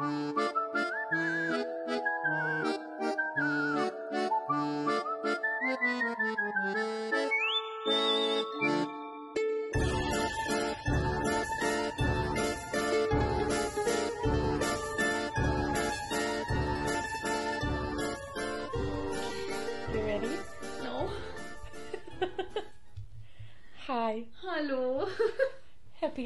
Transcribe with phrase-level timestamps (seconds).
[0.00, 0.59] You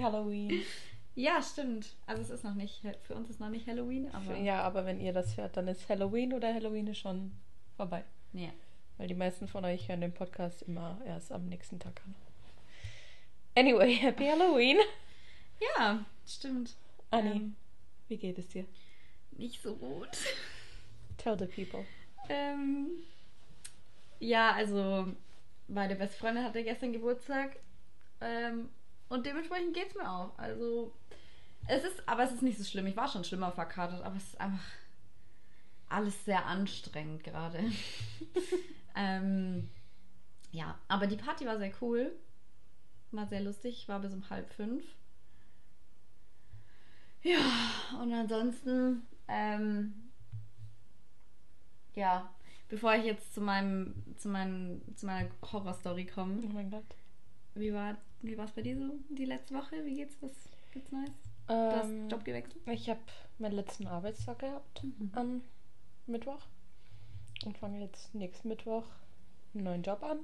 [0.04, 0.62] Halloween.
[1.16, 1.94] Ja, stimmt.
[2.06, 5.00] Also es ist noch nicht, für uns ist noch nicht Halloween, aber Ja, aber wenn
[5.00, 7.32] ihr das hört, dann ist Halloween oder Halloween ist schon
[7.76, 8.04] vorbei.
[8.32, 8.50] ja.
[8.96, 12.14] Weil die meisten von euch hören den Podcast immer erst am nächsten Tag an.
[13.56, 14.78] Anyway, Happy Halloween.
[15.76, 16.74] Ja, stimmt.
[17.10, 17.56] Anni, Ähm,
[18.08, 18.64] wie geht es dir?
[19.32, 20.08] nicht so gut.
[21.18, 21.84] Tell the people.
[22.28, 22.90] Ähm,
[24.20, 25.08] ja, also
[25.66, 27.56] meine beste Freundin hatte gestern Geburtstag
[28.20, 28.68] ähm,
[29.08, 30.36] und dementsprechend geht es mir auch.
[30.38, 30.92] Also
[31.66, 32.86] es ist, aber es ist nicht so schlimm.
[32.86, 34.64] Ich war schon schlimmer verkartet, aber es ist einfach
[35.88, 37.60] alles sehr anstrengend gerade.
[38.96, 39.68] ähm,
[40.50, 42.12] ja, aber die Party war sehr cool.
[43.12, 43.76] War sehr lustig.
[43.78, 44.84] Ich war bis um halb fünf.
[47.22, 47.38] Ja,
[48.02, 50.10] und ansonsten, ähm,
[51.94, 52.30] ja,
[52.68, 56.96] bevor ich jetzt zu meinem, zu meinem, zu meiner Horrorstory komme, Oh mein Gott.
[57.54, 59.84] Wie war, wie bei dir so die letzte Woche?
[59.84, 60.16] Wie geht's?
[60.20, 60.32] Was
[60.72, 61.10] gibt's Neues?
[61.46, 62.56] Du hast Ähm, Job gewechselt?
[62.66, 63.00] ich habe
[63.38, 65.10] meinen letzten Arbeitstag gehabt Mhm.
[65.14, 65.42] am
[66.06, 66.40] Mittwoch
[67.44, 68.84] und fange jetzt nächsten Mittwoch
[69.54, 70.20] einen neuen Job an.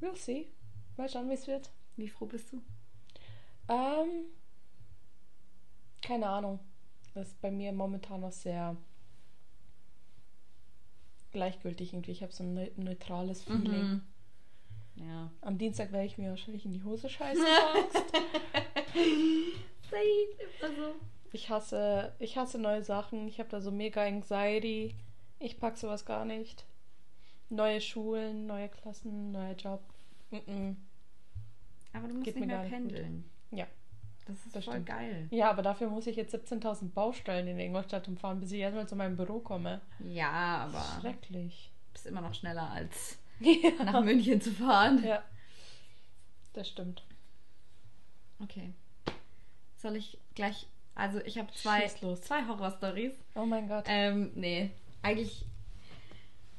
[0.00, 0.46] We'll see.
[0.96, 1.70] Mal schauen, wie es wird.
[1.96, 2.62] Wie froh bist du?
[3.68, 4.26] Ähm,
[6.02, 6.60] keine Ahnung.
[7.14, 8.76] Das ist bei mir momentan noch sehr
[11.32, 12.12] gleichgültig irgendwie.
[12.12, 13.88] Ich habe so ein neu- neutrales Feeling.
[13.90, 14.02] Mhm.
[15.00, 15.30] Ja.
[15.40, 17.44] Am Dienstag werde ich mir wahrscheinlich in die Hose scheißen.
[20.62, 20.94] Also,
[21.32, 23.26] ich hasse, ich hasse neue Sachen.
[23.28, 24.94] Ich habe da so mega Anxiety.
[25.38, 26.64] Ich pack sowas gar nicht.
[27.48, 29.80] Neue Schulen, neue Klassen, neuer Job.
[30.30, 30.76] Mm-mm.
[31.94, 32.78] aber du musst Geht nicht mehr nicht gut.
[32.78, 33.24] pendeln.
[33.50, 33.66] Ja.
[34.26, 34.86] Das ist Das voll stimmt.
[34.88, 35.26] geil.
[35.30, 38.94] Ja, aber dafür muss ich jetzt 17.000 Baustellen in Ingolstadt umfahren, bis ich erstmal zu
[38.96, 39.80] meinem Büro komme.
[40.00, 41.70] Ja, aber Schrecklich.
[41.86, 43.84] du bist immer noch schneller als Ja.
[43.84, 45.04] nach München zu fahren.
[45.04, 45.22] Ja.
[46.52, 47.04] Das stimmt.
[48.40, 48.72] Okay.
[49.76, 50.66] Soll ich gleich.
[50.94, 53.12] Also, ich habe zwei, zwei Horror-Stories.
[53.36, 53.84] Oh mein Gott.
[53.86, 54.70] Ähm, nee.
[55.02, 55.44] Eigentlich.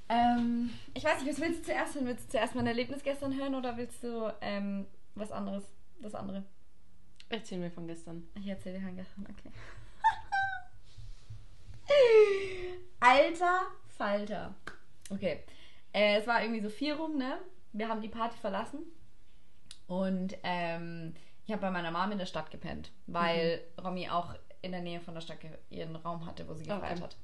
[0.07, 2.05] Ähm, ich weiß nicht, was willst du zuerst hören?
[2.07, 5.65] Willst du zuerst mein Erlebnis gestern hören oder willst du ähm, was anderes?
[6.01, 6.43] Das andere.
[7.27, 8.27] Erzähl mir von gestern.
[8.35, 9.51] Ich erzähle dir von gestern, okay.
[12.99, 13.61] Alter
[13.97, 14.55] Falter.
[15.09, 15.43] Okay.
[15.93, 17.37] Äh, es war irgendwie so vier rum, ne?
[17.73, 18.79] Wir haben die Party verlassen.
[19.87, 24.71] Und ähm, ich habe bei meiner Mom in der Stadt gepennt, weil Romy auch in
[24.71, 25.39] der Nähe von der Stadt
[25.69, 27.01] ihren Raum hatte, wo sie gefeiert Okay.
[27.01, 27.17] hat.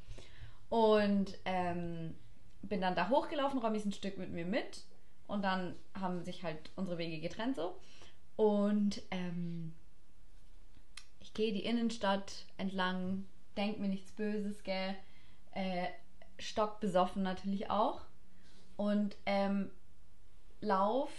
[0.69, 2.15] Und ähm,
[2.63, 4.83] bin dann da hochgelaufen, Romy ist ein Stück mit mir mit.
[5.27, 7.79] Und dann haben sich halt unsere Wege getrennt so.
[8.35, 9.73] Und ähm,
[11.19, 13.25] ich gehe die Innenstadt entlang,
[13.57, 14.95] denk mir nichts Böses, gell.
[15.51, 15.87] Äh,
[16.37, 18.01] stockbesoffen natürlich auch.
[18.77, 19.71] Und ähm,
[20.61, 21.11] lauf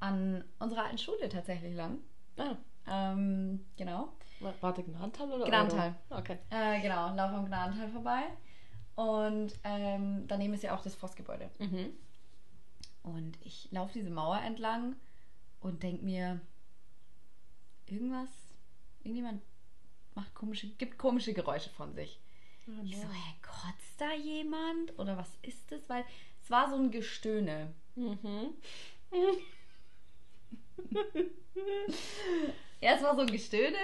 [0.00, 1.98] an unserer alten Schule tatsächlich lang.
[2.36, 4.12] Ah, Ähm, genau.
[4.40, 5.94] wa- warte, Gnadental oder Gnadental.
[6.10, 6.38] Okay.
[6.50, 8.22] Äh, genau, lauf am Gnadental vorbei.
[8.96, 11.50] Und ähm, daneben ist ja auch das Forstgebäude.
[11.58, 11.92] Mhm.
[13.02, 14.96] Und ich laufe diese Mauer entlang
[15.60, 16.40] und denk mir,
[17.86, 18.28] irgendwas,
[19.02, 19.42] irgendjemand
[20.14, 22.20] macht komische, gibt komische Geräusche von sich.
[22.78, 24.96] Oh, Ich so, hä, kotzt da jemand?
[24.98, 25.80] Oder was ist das?
[25.88, 26.04] Weil
[26.42, 27.72] es war so ein Gestöhne.
[27.96, 28.54] Mhm.
[32.80, 33.76] Ja, es war so ein Gestöhne.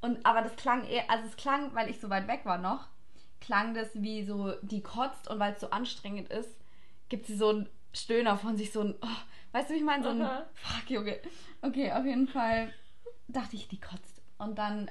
[0.00, 2.86] Und, aber das klang eher, also es klang, weil ich so weit weg war noch,
[3.40, 6.50] klang das wie so, die kotzt und weil es so anstrengend ist,
[7.08, 9.16] gibt sie so einen Stöhner von sich, so ein, oh,
[9.52, 10.02] weißt du, wie ich meine?
[10.02, 10.46] So ein, Aha.
[10.52, 11.18] fuck, Junge.
[11.62, 12.72] Okay, auf jeden Fall
[13.28, 14.20] dachte ich, die kotzt.
[14.38, 14.90] Und dann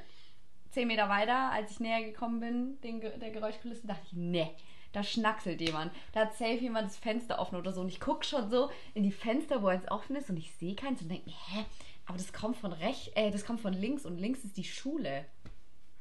[0.75, 4.51] zehn Meter weiter, als ich näher gekommen bin, den, der Geräuschkulisse, dachte ich, ne,
[4.91, 5.91] da schnackselt jemand.
[6.13, 7.81] Da hat safe jemand das Fenster offen oder so.
[7.81, 10.75] Und ich gucke schon so in die Fenster, wo eins offen ist und ich sehe
[10.75, 11.65] keins und denke hä?
[12.05, 15.25] Aber das kommt von rechts, äh, das kommt von links und links ist die Schule.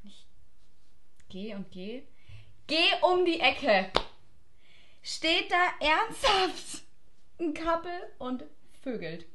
[0.03, 0.27] Ich
[1.29, 2.03] gehe und gehe.
[2.67, 3.91] Geh um die Ecke.
[5.01, 6.83] Steht da ernsthaft
[7.39, 8.43] ein Couple und
[8.81, 9.25] vögelt.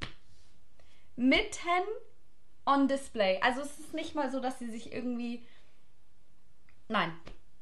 [1.16, 1.86] Mitten
[2.72, 3.38] on display.
[3.42, 5.44] Also es ist nicht mal so, dass sie sich irgendwie.
[6.88, 7.12] Nein.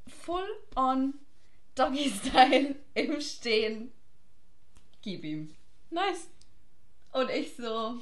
[0.07, 0.47] Full
[0.77, 1.15] on
[1.75, 3.93] Doggy-Style im Stehen.
[5.03, 5.55] Gib ihm.
[5.91, 6.29] Nice.
[7.13, 7.99] Und ich so.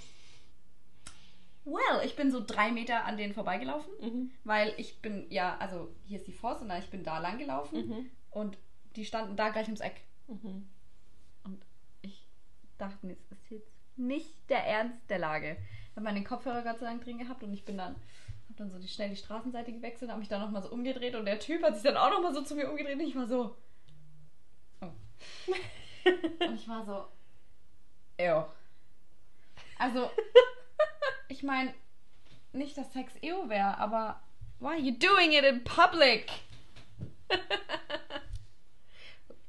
[1.64, 4.30] Well, ich bin so drei Meter an denen vorbeigelaufen, Mhm.
[4.44, 7.88] weil ich bin, ja, also hier ist die Forst und ich bin da lang gelaufen
[7.88, 8.10] Mhm.
[8.30, 8.56] und
[8.94, 10.00] die standen da gleich ums Eck.
[10.28, 10.68] Mhm.
[11.42, 11.60] Und
[12.02, 12.24] ich
[12.78, 15.56] dachte mir, es ist jetzt nicht der Ernst der Lage.
[15.96, 18.78] Habe meinen Kopfhörer Gott sei Dank drin gehabt und ich bin dann, habe dann so
[18.78, 21.74] die, schnell die Straßenseite gewechselt, habe mich dann nochmal so umgedreht und der Typ hat
[21.74, 23.56] sich dann auch nochmal so zu mir umgedreht und ich war so.
[24.82, 24.90] Oh.
[26.46, 27.06] und ich war so.
[28.22, 28.44] Ew.
[29.78, 30.10] Also,
[31.28, 31.72] ich meine,
[32.52, 34.20] nicht, dass Sex ew wäre, aber
[34.60, 36.30] why are you doing it in public?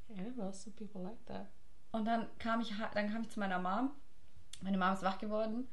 [0.10, 1.48] Yeah, well, some people like that.
[1.92, 3.92] Und dann kam ich, dann kam ich zu meiner Mom.
[4.62, 5.68] Meine Mom ist wach geworden.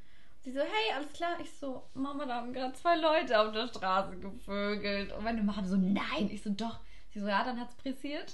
[0.44, 1.37] Sie so, hey, alles klar.
[1.41, 5.12] Ich so, Mama, da haben gerade zwei Leute auf der Straße gevögelt.
[5.12, 6.29] Und meine Mom so, nein.
[6.31, 6.81] Ich so, doch.
[7.12, 8.32] Sie so, ja, dann hat's pressiert.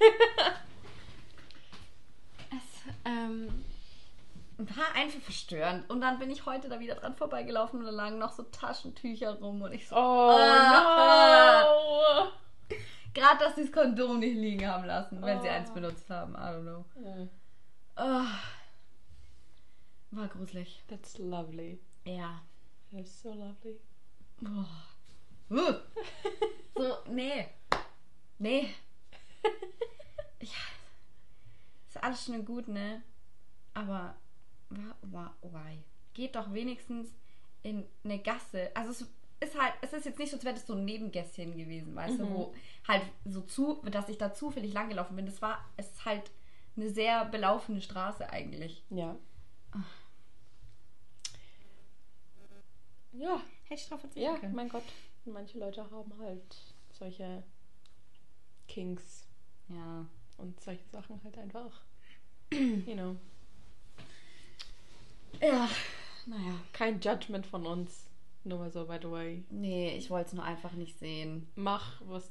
[2.50, 3.64] es ähm,
[4.58, 5.88] war einfach verstörend.
[5.90, 9.34] Und dann bin ich heute da wieder dran vorbeigelaufen und da lagen noch so Taschentücher
[9.40, 9.62] rum.
[9.62, 11.64] Und ich so, Oh Ah.
[11.64, 12.28] no!
[13.14, 15.52] gerade, dass sie das Kondom nicht liegen haben lassen, wenn sie Oh.
[15.52, 16.34] eins benutzt haben.
[16.34, 16.84] I don't know.
[17.00, 17.26] Yeah,
[17.96, 18.24] Oh.
[20.14, 20.82] War gruselig.
[20.88, 21.78] that's lovely.
[22.04, 22.42] Ja.
[22.92, 23.78] That's so lovely.
[24.44, 25.54] Oh.
[25.54, 25.74] Uh.
[26.76, 27.46] So, nee.
[28.40, 28.74] Nee.
[30.40, 30.48] Ja.
[31.88, 33.02] Ist alles schön und gut, ne?
[33.74, 34.16] Aber
[34.70, 35.78] why?
[36.12, 37.14] Geht doch wenigstens
[37.62, 38.70] in eine Gasse.
[38.74, 39.00] Also es
[39.48, 42.18] ist halt, es ist jetzt nicht so, als wäre das so ein Nebengässchen gewesen, weißt
[42.18, 42.34] du, Mhm.
[42.34, 42.54] wo
[42.88, 45.26] halt so zu, dass ich da zufällig langgelaufen bin.
[45.26, 46.30] Das war, es ist halt
[46.76, 48.82] eine sehr belaufene Straße eigentlich.
[48.90, 49.16] Ja.
[53.14, 54.54] Ja, Hätte ich drauf verzichten ja, können.
[54.54, 54.82] mein Gott.
[55.24, 56.56] Manche Leute haben halt
[56.92, 57.42] solche
[58.68, 59.26] Kinks
[59.68, 60.04] Ja.
[60.36, 61.80] und solche Sachen halt einfach.
[62.52, 63.16] You know.
[65.40, 65.68] Ja,
[66.26, 66.54] naja.
[66.72, 68.06] Kein Judgment von uns.
[68.44, 69.44] Nur mal so, by the way.
[69.50, 71.48] Nee, ich wollte es nur einfach nicht sehen.
[71.56, 72.30] Mach, was,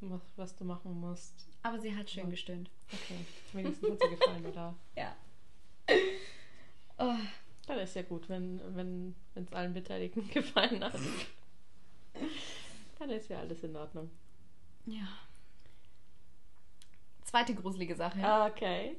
[0.00, 1.46] was, was du machen musst.
[1.62, 2.30] Aber sie hat schön Ja.
[2.30, 2.70] gestöhnt.
[2.92, 3.24] Okay.
[3.52, 4.74] Wenigstens hat sie gefallen, oder?
[4.96, 5.14] Ja.
[6.96, 7.12] Oh,
[7.66, 10.94] Dann ist ja gut, wenn wenn es allen Beteiligten gefallen hat.
[12.98, 14.10] Dann ist ja alles in Ordnung.
[14.86, 15.06] ja.
[17.24, 18.20] Zweite gruselige Sache.
[18.22, 18.96] Ah, Okay.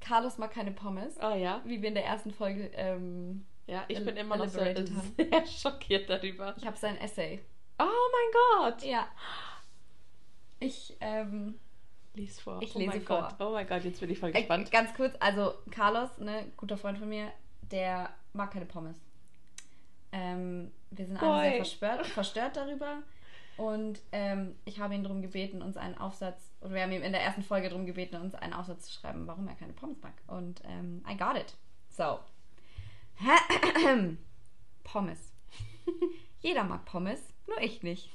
[0.00, 1.16] Carlos mag keine Pommes.
[1.22, 1.60] Oh ja.
[1.64, 2.70] Wie wir in der ersten Folge.
[2.74, 5.14] Ähm, Ja, ich bin immer noch haben.
[5.16, 6.54] sehr schockiert darüber.
[6.56, 7.40] ich habe sein Essay.
[7.78, 8.82] Oh mein Gott!
[8.82, 9.06] Ja.
[10.58, 11.58] Ich, ähm.
[12.14, 12.60] Lies vor.
[12.62, 13.28] Ich oh lese vor.
[13.28, 13.34] Gott.
[13.46, 14.70] Oh mein Gott, jetzt bin ich voll äh, gespannt.
[14.72, 17.30] Ganz kurz, also Carlos, ne, guter Freund von mir,
[17.70, 18.96] der mag keine Pommes.
[20.12, 21.56] Ähm, wir sind alle sehr Boy.
[21.58, 23.02] verstört, verstört darüber.
[23.56, 27.12] Und ähm, ich habe ihn darum gebeten, uns einen Aufsatz, oder wir haben ihm in
[27.12, 30.14] der ersten Folge darum gebeten, uns einen Aufsatz zu schreiben, warum er keine Pommes mag.
[30.26, 31.54] Und ähm, I got it.
[31.90, 32.20] So.
[34.84, 35.32] Pommes.
[36.40, 38.10] Jeder mag Pommes, nur ich nicht.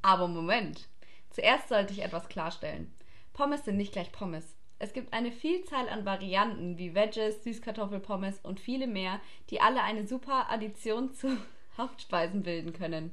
[0.00, 0.88] Aber Moment.
[1.30, 2.90] Zuerst sollte ich etwas klarstellen.
[3.34, 4.55] Pommes sind nicht gleich Pommes.
[4.78, 9.20] Es gibt eine Vielzahl an Varianten wie Veggies, Süßkartoffelpommes und viele mehr,
[9.50, 11.36] die alle eine super Addition zu
[11.78, 13.10] Hauptspeisen bilden können.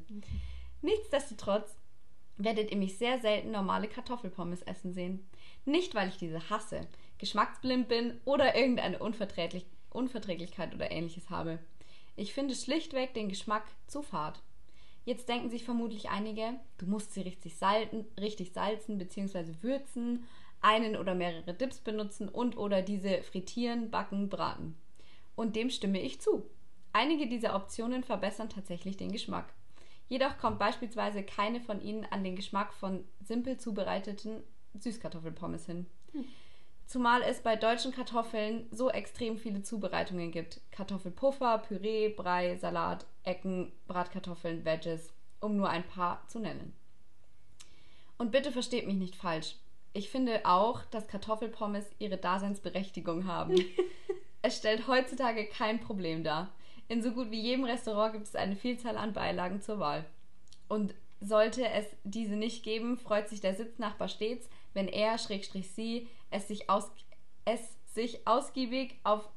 [0.81, 1.77] Nichtsdestotrotz
[2.38, 5.27] werdet ihr mich sehr selten normale Kartoffelpommes essen sehen.
[5.65, 11.59] Nicht, weil ich diese hasse, geschmacksblind bin oder irgendeine Unverträglich Unverträglichkeit oder ähnliches habe.
[12.16, 14.42] Ich finde schlichtweg den Geschmack zu fad.
[15.06, 19.54] Jetzt denken sich vermutlich einige, du musst sie richtig salzen, richtig salzen bzw.
[19.61, 20.26] würzen,
[20.64, 24.76] einen oder mehrere Dips benutzen und oder diese frittieren, backen, braten.
[25.36, 26.50] Und dem stimme ich zu.
[26.94, 29.54] Einige dieser Optionen verbessern tatsächlich den Geschmack.
[30.08, 34.44] Jedoch kommt beispielsweise keine von ihnen an den Geschmack von simpel zubereiteten
[34.76, 35.88] Süßkartoffelpommes hin.
[36.86, 40.62] Zumal es bei deutschen Kartoffeln so extrem viele Zubereitungen gibt.
[40.72, 46.74] Kartoffelpuffer, Püree, Brei, Salat, Ecken, Bratkartoffeln, Veggies, um nur ein paar zu nennen.
[48.18, 49.56] Und bitte versteht mich nicht falsch.
[49.94, 53.56] Ich finde auch, dass Kartoffelpommes ihre Daseinsberechtigung haben.
[54.42, 56.52] es stellt heutzutage kein Problem dar.
[56.88, 60.06] In so gut wie jedem Restaurant gibt es eine Vielzahl an Beilagen zur Wahl.
[60.68, 66.09] Und sollte es diese nicht geben, freut sich der Sitznachbar stets, wenn er, Schrägstrich sie,
[66.31, 66.92] es sich, aus,
[67.45, 67.62] es
[67.94, 69.30] sich ausgiebig auf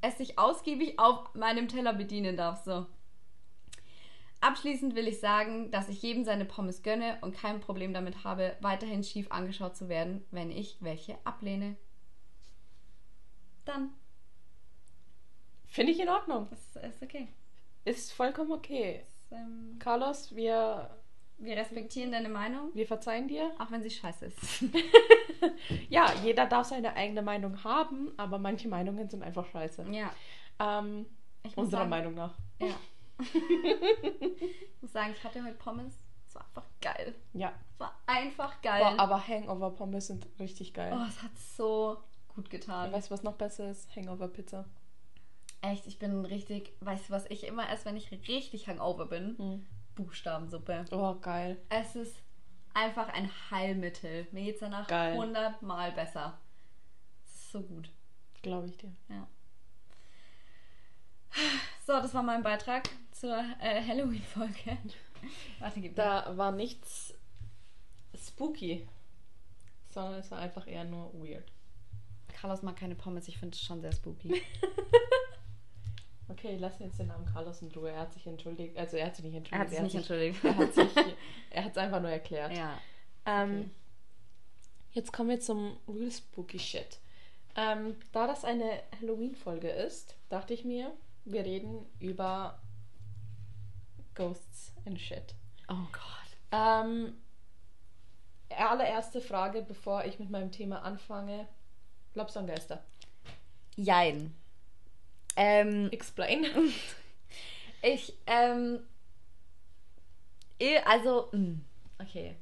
[0.00, 2.62] es sich ausgiebig auf meinem Teller bedienen darf.
[2.64, 2.86] So.
[4.40, 8.56] Abschließend will ich sagen, dass ich jedem seine Pommes gönne und kein Problem damit habe,
[8.60, 11.76] weiterhin schief angeschaut zu werden, wenn ich welche ablehne.
[13.64, 13.90] Dann.
[15.66, 16.46] Finde ich in Ordnung.
[16.50, 17.28] Das ist okay.
[17.84, 19.02] Ist vollkommen okay.
[19.30, 20.88] Das, ähm, Carlos, wir
[21.38, 23.52] Wir respektieren deine Meinung, Wir verzeihen dir.
[23.58, 24.64] auch wenn sie scheiße ist.
[25.88, 29.86] Ja, jeder darf seine eigene Meinung haben, aber manche Meinungen sind einfach scheiße.
[29.92, 30.10] ja.
[30.58, 31.06] Ähm,
[31.54, 32.34] unserer sagen, Meinung nach.
[32.60, 32.66] Ja.
[33.18, 35.94] ich muss sagen, ich hatte heute Pommes.
[36.28, 37.14] Es war einfach geil.
[37.32, 37.52] Ja.
[37.72, 38.82] Es war einfach geil.
[38.82, 40.92] Boah, aber Hangover-Pommes sind richtig geil.
[40.94, 41.98] oh, es hat so
[42.34, 42.92] gut getan.
[42.92, 43.94] Weißt du, was noch besser ist?
[43.96, 44.66] Hangover-Pizza.
[45.60, 49.36] Echt, ich bin richtig, weißt du, was ich immer esse, wenn ich richtig hangover bin?
[49.38, 49.66] Hm.
[49.96, 50.84] Buchstabensuppe.
[50.92, 51.60] Oh, geil.
[51.68, 52.22] Es ist
[52.74, 54.28] einfach ein Heilmittel.
[54.30, 55.14] Mir geht's danach Geil.
[55.14, 56.38] 100 Mal besser.
[57.24, 57.90] Es so gut.
[58.42, 58.94] Glaube ich dir.
[59.08, 59.26] Ja.
[61.86, 64.76] So, das war mein Beitrag zur äh, Halloween-Folge.
[65.58, 65.96] Warte, gib.
[65.96, 67.14] Da war nichts
[68.14, 68.86] spooky,
[69.90, 71.50] sondern es war einfach eher nur weird.
[72.28, 74.42] Carlos mag keine Pommes, ich finde es schon sehr spooky.
[76.30, 77.90] Okay, lassen jetzt den Namen Carlos in Ruhe.
[77.90, 78.76] Er hat sich entschuldigt.
[78.76, 79.52] Also er hat sich nicht entschuldigt.
[79.52, 80.44] Er hat sich nicht entschuldigt.
[80.44, 80.88] Er hat sich,
[81.50, 82.56] er hat es einfach nur erklärt.
[82.56, 82.78] ja.
[83.24, 83.70] Ähm, okay.
[84.92, 86.98] Jetzt kommen wir zum Real Spooky Shit.
[87.56, 90.92] Ähm, da das eine Halloween-Folge ist, dachte ich mir,
[91.32, 92.60] wir reden über
[94.14, 95.34] Ghosts and Shit.
[95.68, 96.36] Oh Gott.
[96.50, 97.14] Ähm,
[98.50, 101.46] allererste Frage, bevor ich mit meinem Thema anfange.
[102.14, 102.82] Glaubst du an Geister?
[103.76, 104.34] Jein.
[105.36, 106.46] Ähm, Explain.
[107.82, 108.80] ich, ähm,
[110.84, 111.58] also, mh,
[112.00, 112.34] okay.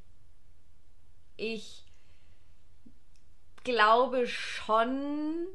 [1.36, 1.84] Ich
[3.64, 5.46] glaube schon,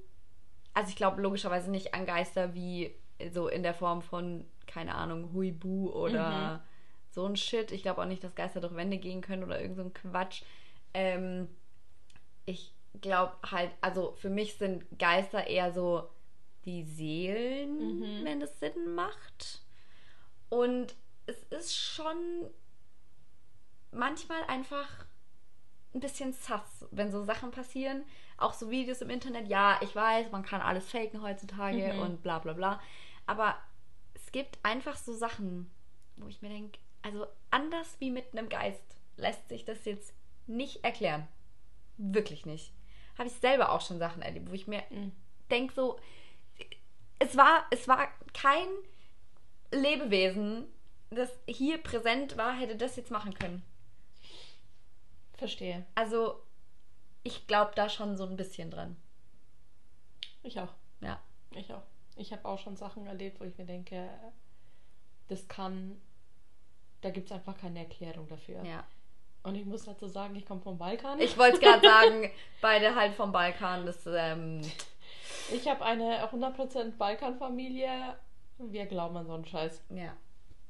[0.74, 2.94] also ich glaube logischerweise nicht an Geister wie
[3.30, 6.62] so in der Form von, keine Ahnung, Huibu oder Mhm.
[7.12, 7.72] so ein Shit.
[7.72, 10.44] Ich glaube auch nicht, dass Geister durch Wände gehen können oder irgend so ein Quatsch.
[10.94, 11.48] Ähm,
[12.46, 16.10] ich glaube halt, also für mich sind Geister eher so
[16.66, 18.24] die Seelen, Mhm.
[18.26, 19.62] wenn es Sinn macht.
[20.50, 22.50] Und es ist schon
[23.92, 25.06] manchmal einfach
[25.94, 28.04] ein bisschen sass, wenn so Sachen passieren.
[28.38, 29.48] Auch so Videos im Internet.
[29.48, 32.00] Ja, ich weiß, man kann alles faken heutzutage Mhm.
[32.00, 32.82] und bla bla bla.
[33.26, 33.56] Aber
[34.14, 35.70] es gibt einfach so Sachen,
[36.18, 38.84] wo ich mir denke, also anders wie mit einem Geist
[39.18, 40.14] lässt sich das jetzt
[40.48, 41.28] nicht erklären.
[41.98, 42.74] Wirklich nicht.
[43.18, 45.12] Habe ich selber auch schon Sachen erlebt, wo ich mir Mhm.
[45.50, 46.00] denke so,
[47.20, 48.68] es war, es war kein
[49.72, 50.66] Lebewesen,
[51.12, 53.64] das hier präsent war, hätte das jetzt machen können.
[55.38, 55.86] Verstehe.
[55.96, 56.42] Also,
[57.24, 58.96] ich glaube da schon so ein bisschen dran.
[60.44, 60.74] Ich auch.
[61.02, 61.20] Ja.
[61.54, 61.84] Ich auch.
[62.16, 64.10] Ich habe auch schon Sachen erlebt, wo ich mir denke,
[65.28, 66.00] das kann.
[67.02, 68.64] Da gibt es einfach keine Erklärung dafür.
[68.64, 68.86] Ja.
[69.44, 71.20] Und ich muss dazu sagen, ich komme vom Balkan.
[71.20, 72.30] Ich wollte gerade sagen,
[72.62, 74.62] beide halt vom Balkan, das, ähm,
[75.52, 78.16] Ich habe eine 100% Balkan-Familie.
[78.60, 79.82] Wir glauben an so einen Scheiß.
[79.90, 80.16] ja.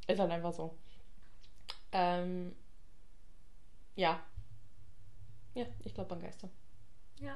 [0.08, 0.76] Ist halt einfach so.
[1.92, 2.56] Ähm,
[3.96, 4.20] ja.
[5.54, 6.50] Ja, ich glaube an Geister.
[7.20, 7.36] Ja.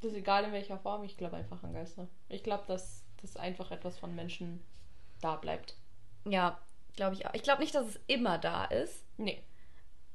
[0.00, 2.06] Das ist egal in welcher Form, ich glaube einfach an Geister.
[2.28, 4.62] Ich glaube, dass das einfach etwas von Menschen
[5.20, 5.76] da bleibt.
[6.24, 6.58] Ja,
[6.94, 7.34] glaube ich auch.
[7.34, 9.04] Ich glaube nicht, dass es immer da ist.
[9.16, 9.42] Nee.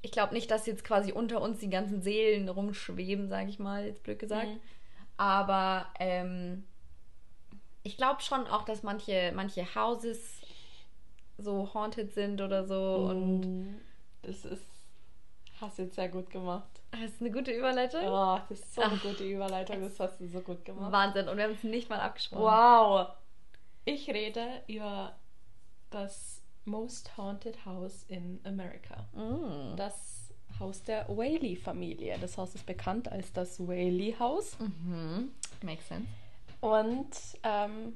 [0.02, 3.86] Ich glaube nicht, dass jetzt quasi unter uns die ganzen Seelen rumschweben, sage ich mal,
[3.86, 4.48] jetzt blöd gesagt.
[4.48, 4.60] Mhm.
[5.18, 6.66] Aber ähm,
[7.84, 10.42] ich glaube schon auch, dass manche, manche Houses
[11.38, 12.96] so haunted sind oder so.
[13.10, 13.82] Und Und
[14.22, 14.66] das ist.
[15.60, 16.73] Hast du jetzt sehr gut gemacht.
[17.02, 18.02] Das ist eine gute Überleitung.
[18.06, 19.02] Oh, das ist so eine Ach.
[19.04, 20.92] gute Überleitung, das hast du so gut gemacht.
[20.92, 21.28] Wahnsinn.
[21.28, 22.44] Und wir haben es nicht mal abgesprochen.
[22.44, 23.08] Wow.
[23.86, 25.16] Ich rede über
[25.90, 29.06] das Most Haunted House in America.
[29.14, 29.76] Mm.
[29.76, 32.18] Das Haus der Whaley-Familie.
[32.22, 34.58] Das Haus ist bekannt als das Whaley-Haus.
[34.60, 35.32] Mhm.
[35.64, 36.08] Makes sense.
[36.62, 37.10] Und
[37.44, 37.94] ähm,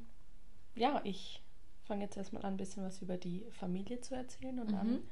[0.75, 1.41] ja, ich
[1.85, 5.03] fange jetzt erstmal an, ein bisschen was über die Familie zu erzählen und dann Mhm.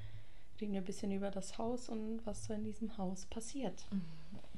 [0.62, 3.84] Reden wir ein bisschen über das Haus und was so in diesem Haus passiert.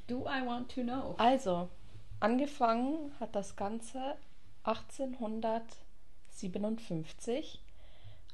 [0.07, 1.15] Do I want to know?
[1.17, 1.69] Also,
[2.19, 4.15] angefangen hat das Ganze
[4.63, 7.61] 1857,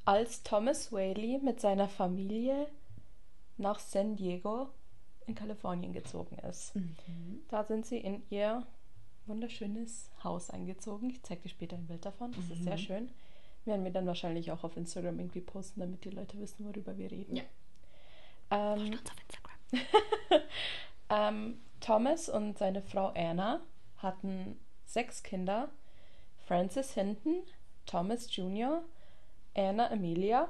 [0.04, 2.68] als Thomas Whaley mit seiner Familie
[3.56, 4.68] nach San Diego
[5.26, 6.74] in Kalifornien gezogen ist.
[6.76, 7.42] Mhm.
[7.48, 8.66] Da sind sie in ihr
[9.26, 11.10] wunderschönes Haus eingezogen.
[11.10, 12.32] Ich zeige dir später ein Bild davon.
[12.32, 12.78] Das ist sehr Mhm.
[12.78, 13.10] schön.
[13.64, 17.10] Werden wir dann wahrscheinlich auch auf Instagram irgendwie posten, damit die Leute wissen, worüber wir
[17.10, 17.36] reden.
[17.36, 17.42] Ja.
[18.50, 20.42] Ähm, uns auf Instagram.
[21.10, 23.60] ähm, Thomas und seine Frau Anna
[23.98, 25.70] hatten sechs Kinder.
[26.46, 27.42] Francis Hinton,
[27.86, 28.84] Thomas Jr.,
[29.54, 30.48] Anna Amelia,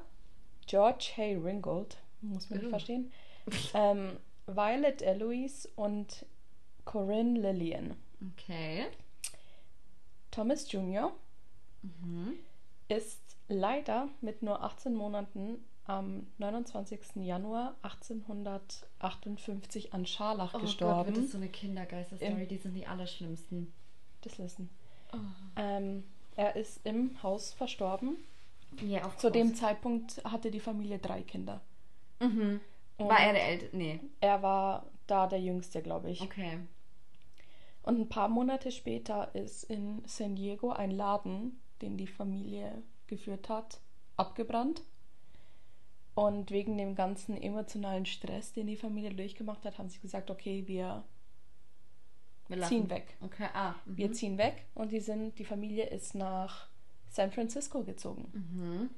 [0.67, 2.71] George Hay Ringgold, muss man nicht Uh.
[2.71, 3.13] verstehen,
[3.75, 6.27] ähm, Violet Eloise und
[6.85, 7.95] Corinne Lillian.
[8.33, 8.87] Okay.
[10.31, 11.13] Thomas Jr.
[11.83, 12.39] Mhm.
[12.89, 17.17] Ist leider mit nur 18 Monaten am 29.
[17.17, 20.97] Januar 1858 an Scharlach Oh gestorben.
[20.97, 22.47] Gott, wird das so eine Kindergeisterstory?
[22.47, 23.73] Die sind die allerschlimmsten.
[24.23, 24.71] das listen.
[25.13, 25.19] Oh.
[25.57, 26.05] Ähm,
[26.37, 28.17] er ist im Haus verstorben.
[28.83, 31.61] Ja, auf Zu dem Zeitpunkt hatte die Familie drei Kinder.
[32.21, 32.61] Mhm.
[32.99, 33.77] War er der Älteste?
[33.77, 34.01] Nee.
[34.21, 36.21] er war da der Jüngste, glaube ich.
[36.23, 36.59] Okay.
[37.83, 43.49] Und ein paar Monate später ist in San Diego ein Laden, den die Familie geführt
[43.49, 43.81] hat,
[44.17, 44.83] abgebrannt.
[46.15, 50.65] Und wegen dem ganzen emotionalen Stress, den die Familie durchgemacht hat, haben sie gesagt, okay,
[50.67, 51.05] wir
[52.49, 53.17] Wir ziehen weg.
[53.21, 53.75] Okay, ah.
[53.85, 53.97] Mhm.
[53.97, 56.69] Wir ziehen weg und die sind, die Familie ist nach
[57.11, 58.31] San Francisco gezogen.
[58.33, 58.91] Mhm.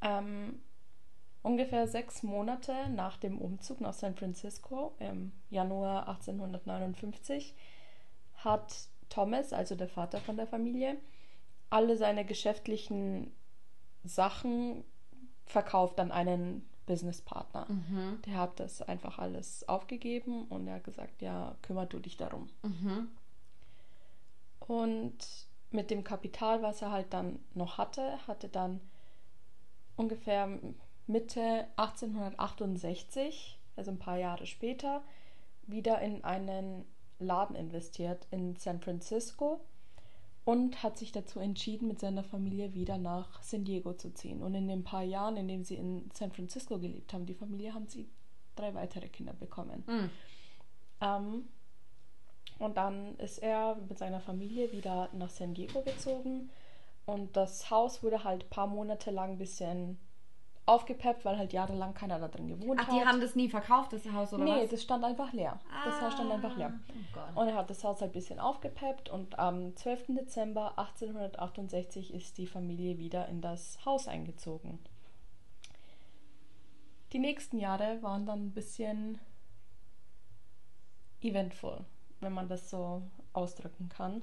[0.00, 0.60] Ähm,
[1.42, 7.54] ungefähr sechs Monate nach dem Umzug nach San Francisco im Januar 1859
[8.34, 10.96] hat Thomas, also der Vater von der Familie,
[11.72, 13.32] alle seine geschäftlichen
[14.04, 14.84] Sachen
[15.46, 17.66] verkauft an einen Businesspartner.
[17.68, 18.20] Mhm.
[18.26, 22.50] Der hat das einfach alles aufgegeben und er hat gesagt, ja, kümmer du dich darum.
[22.62, 23.08] Mhm.
[24.60, 25.16] Und
[25.70, 28.80] mit dem Kapital, was er halt dann noch hatte, hatte dann
[29.96, 30.48] ungefähr
[31.06, 35.02] Mitte 1868, also ein paar Jahre später,
[35.66, 36.84] wieder in einen
[37.18, 39.60] Laden investiert in San Francisco
[40.44, 44.42] und hat sich dazu entschieden, mit seiner Familie wieder nach San Diego zu ziehen.
[44.42, 47.74] Und in den paar Jahren, in denen sie in San Francisco gelebt haben, die Familie,
[47.74, 48.08] haben sie
[48.56, 49.84] drei weitere Kinder bekommen.
[49.86, 50.10] Mhm.
[51.00, 51.44] Ähm,
[52.58, 56.50] und dann ist er mit seiner Familie wieder nach San Diego gezogen.
[57.06, 59.98] Und das Haus wurde halt ein paar Monate lang ein bisschen
[60.64, 62.94] aufgepeppt, weil halt jahrelang keiner da drin gewohnt Ach, hat.
[62.94, 64.70] die haben das nie verkauft, das Haus, oder nee, was?
[64.70, 65.58] das stand einfach leer.
[65.84, 66.72] Das Haus stand einfach leer.
[66.88, 67.36] Oh Gott.
[67.36, 70.06] Und er hat das Haus halt ein bisschen aufgepeppt und am 12.
[70.08, 74.78] Dezember 1868 ist die Familie wieder in das Haus eingezogen.
[77.12, 79.18] Die nächsten Jahre waren dann ein bisschen
[81.20, 81.84] eventful,
[82.20, 83.02] wenn man das so
[83.32, 84.22] ausdrücken kann.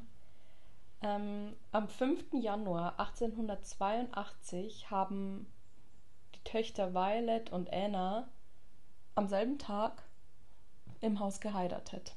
[1.01, 2.33] Ähm, am 5.
[2.33, 5.47] Januar 1882 haben
[6.49, 8.27] Töchter Violet und Anna
[9.13, 10.01] am selben Tag
[10.99, 12.15] im Haus geheiratet.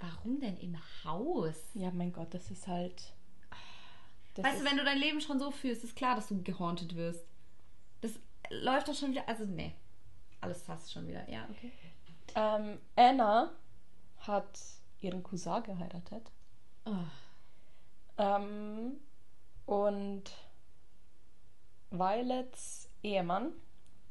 [0.00, 1.56] Warum denn im Haus?
[1.74, 3.12] Ja, mein Gott, das ist halt.
[4.34, 6.42] Das weißt ist, du, wenn du dein Leben schon so führst, ist klar, dass du
[6.42, 7.26] gehauntet wirst.
[8.00, 8.12] Das
[8.50, 9.28] läuft doch schon wieder.
[9.28, 9.74] Also, nee.
[10.40, 11.28] Alles hast du schon wieder.
[11.28, 11.72] Ja, okay.
[12.34, 13.52] ähm, Anna
[14.20, 14.58] hat
[15.00, 16.30] ihren Cousin geheiratet.
[16.86, 16.94] Oh.
[18.18, 19.00] Ähm,
[19.66, 20.24] und
[21.90, 23.52] Violets Ehemann.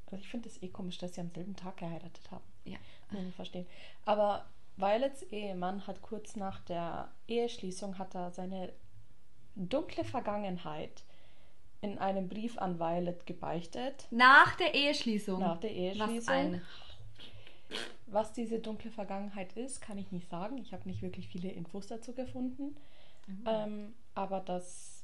[0.05, 2.43] Also ich finde es eh komisch, dass sie am selben Tag geheiratet haben.
[2.63, 2.77] Ja.
[3.11, 3.65] Ich verstehen.
[4.05, 4.45] Aber
[4.77, 8.73] Violets Ehemann hat kurz nach der Eheschließung hat er seine
[9.55, 11.03] dunkle Vergangenheit
[11.81, 14.07] in einem Brief an Violet gebeichtet.
[14.11, 15.39] Nach der Eheschließung.
[15.39, 16.15] Nach der Eheschließung.
[16.17, 16.61] Was ein.
[18.07, 20.57] Was diese dunkle Vergangenheit ist, kann ich nicht sagen.
[20.57, 22.75] Ich habe nicht wirklich viele Infos dazu gefunden.
[23.27, 23.43] Mhm.
[23.47, 24.94] Ähm, aber das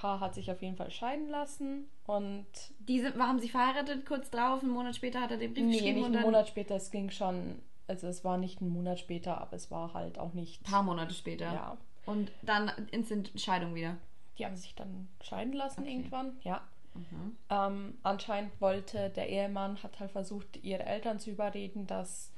[0.00, 2.46] Paar hat sich auf jeden Fall scheiden lassen und
[2.78, 5.96] Diese, haben sie verheiratet kurz drauf, einen Monat später hat er den Brief nee, geschrieben
[5.96, 8.98] nicht und einen dann Monat später, es ging schon, also es war nicht einen Monat
[8.98, 10.62] später, aber es war halt auch nicht.
[10.62, 11.52] ein paar Monate später.
[11.52, 11.76] Ja.
[12.06, 13.98] Und dann instant Scheidung wieder.
[14.38, 15.90] Die haben sich dann scheiden lassen Okay.
[15.90, 16.62] irgendwann, ja.
[16.94, 17.36] Mhm.
[17.50, 22.32] Ähm, anscheinend wollte der Ehemann, hat halt versucht, ihre Eltern zu überreden, dass,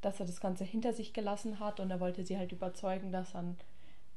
[0.00, 3.34] dass er das Ganze hinter sich gelassen hat und er wollte sie halt überzeugen, dass
[3.34, 3.56] er ein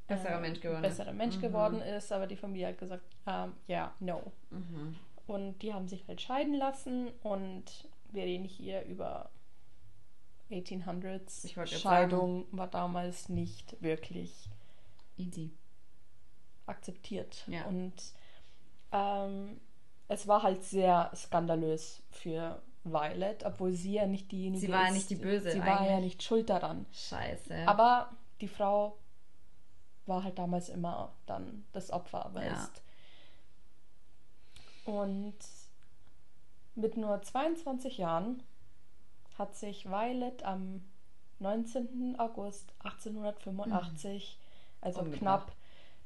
[0.08, 1.18] Besserer äh, Mensch geworden besserer ist.
[1.18, 1.42] Mensch Mhm.
[1.42, 4.32] geworden ist, aber die Familie hat gesagt, ähm, ja, no.
[4.50, 4.96] Mhm.
[5.28, 7.64] Und die haben sich halt scheiden lassen und
[8.12, 9.30] wir reden hier über
[10.52, 11.46] 1800s.
[11.46, 14.50] Ich wollte gerade Scheidung war damals nicht wirklich
[15.18, 15.52] Easy.
[16.66, 17.44] akzeptiert.
[17.48, 17.66] Ja.
[17.66, 17.94] Und
[18.92, 19.60] ähm,
[20.08, 24.88] es war halt sehr skandalös für Violet, obwohl sie ja nicht diejenige Sie war ja
[24.90, 24.94] ist.
[24.96, 26.04] nicht die Böse Sie war ja eigentlich.
[26.16, 26.86] nicht schuld daran.
[26.92, 27.66] Scheiße.
[27.66, 28.12] Aber
[28.42, 28.98] die Frau
[30.06, 32.42] war halt damals immer dann das Opfer, Ja.
[32.42, 32.82] weißt.
[34.86, 35.36] Und
[36.76, 38.44] mit nur 22 Jahren
[39.38, 40.82] hat sich Violet am
[41.40, 42.16] 19.
[42.20, 44.40] August 1885,
[44.82, 45.20] also Umgebracht.
[45.20, 45.56] knapp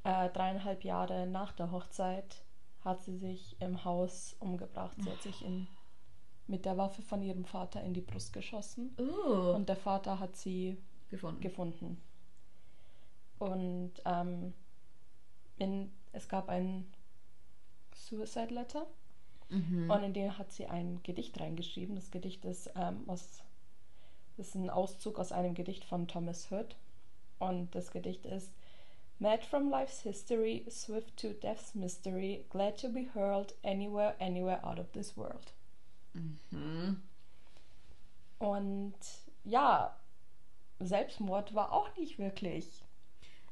[0.03, 2.43] äh, dreieinhalb Jahre nach der Hochzeit,
[2.83, 4.95] hat sie sich im Haus umgebracht.
[5.01, 5.67] Sie hat sich in,
[6.47, 8.95] mit der Waffe von ihrem Vater in die Brust geschossen.
[8.97, 9.53] Oh.
[9.55, 10.77] Und der Vater hat sie
[11.09, 11.41] gefunden.
[11.41, 12.01] gefunden.
[13.39, 14.53] Und ähm,
[15.57, 16.85] in, es gab ein
[17.93, 18.87] Suicide Letter
[19.49, 19.89] mhm.
[19.89, 21.95] und in dem hat sie ein Gedicht reingeschrieben.
[21.95, 23.43] Das Gedicht ist, ähm, aus,
[24.37, 26.75] ist ein Auszug aus einem Gedicht von Thomas Hood.
[27.39, 28.51] Und das Gedicht ist
[29.19, 34.79] Mad from life's history, swift to death's mystery, glad to be hurled anywhere, anywhere out
[34.79, 35.53] of this world.
[36.13, 37.01] Mhm.
[38.39, 38.95] Und
[39.43, 39.95] ja,
[40.79, 42.83] Selbstmord war auch nicht wirklich.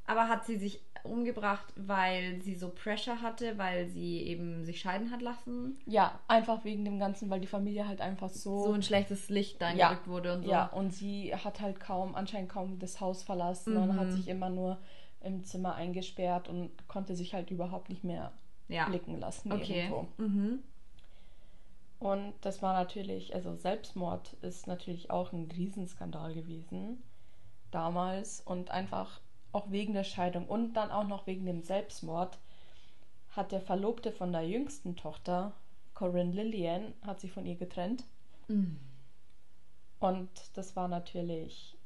[0.07, 5.11] Aber hat sie sich umgebracht, weil sie so Pressure hatte, weil sie eben sich scheiden
[5.11, 5.79] hat lassen?
[5.85, 8.63] Ja, einfach wegen dem Ganzen, weil die Familie halt einfach so.
[8.65, 9.99] So ein schlechtes Licht da Ja.
[10.05, 10.49] wurde und so.
[10.49, 14.49] Ja, und sie hat halt kaum, anscheinend kaum das Haus verlassen und hat sich immer
[14.49, 14.79] nur
[15.21, 18.31] im Zimmer eingesperrt und konnte sich halt überhaupt nicht mehr
[18.67, 18.85] Ja.
[18.85, 19.85] blicken lassen Okay.
[19.85, 20.07] irgendwo.
[20.17, 20.59] Mhm.
[21.99, 27.01] Und das war natürlich, also Selbstmord ist natürlich auch ein Riesenskandal gewesen
[27.71, 29.19] damals und einfach
[29.55, 32.37] auch wegen der Scheidung und dann auch noch wegen dem Selbstmord
[33.31, 35.53] hat der Verlobte von der jüngsten Tochter,
[35.93, 38.03] Corinne Lillian, hat sich von ihr getrennt.
[38.47, 38.77] Mhm.
[39.99, 41.77] Und das war natürlich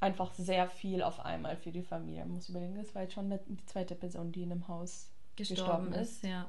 [0.00, 2.20] einfach sehr viel auf einmal für die Familie.
[2.20, 5.92] Man muss überlegen, das war jetzt schon die zweite Person, die in einem Haus gestorben,
[5.92, 6.22] ist.
[6.22, 6.46] ja.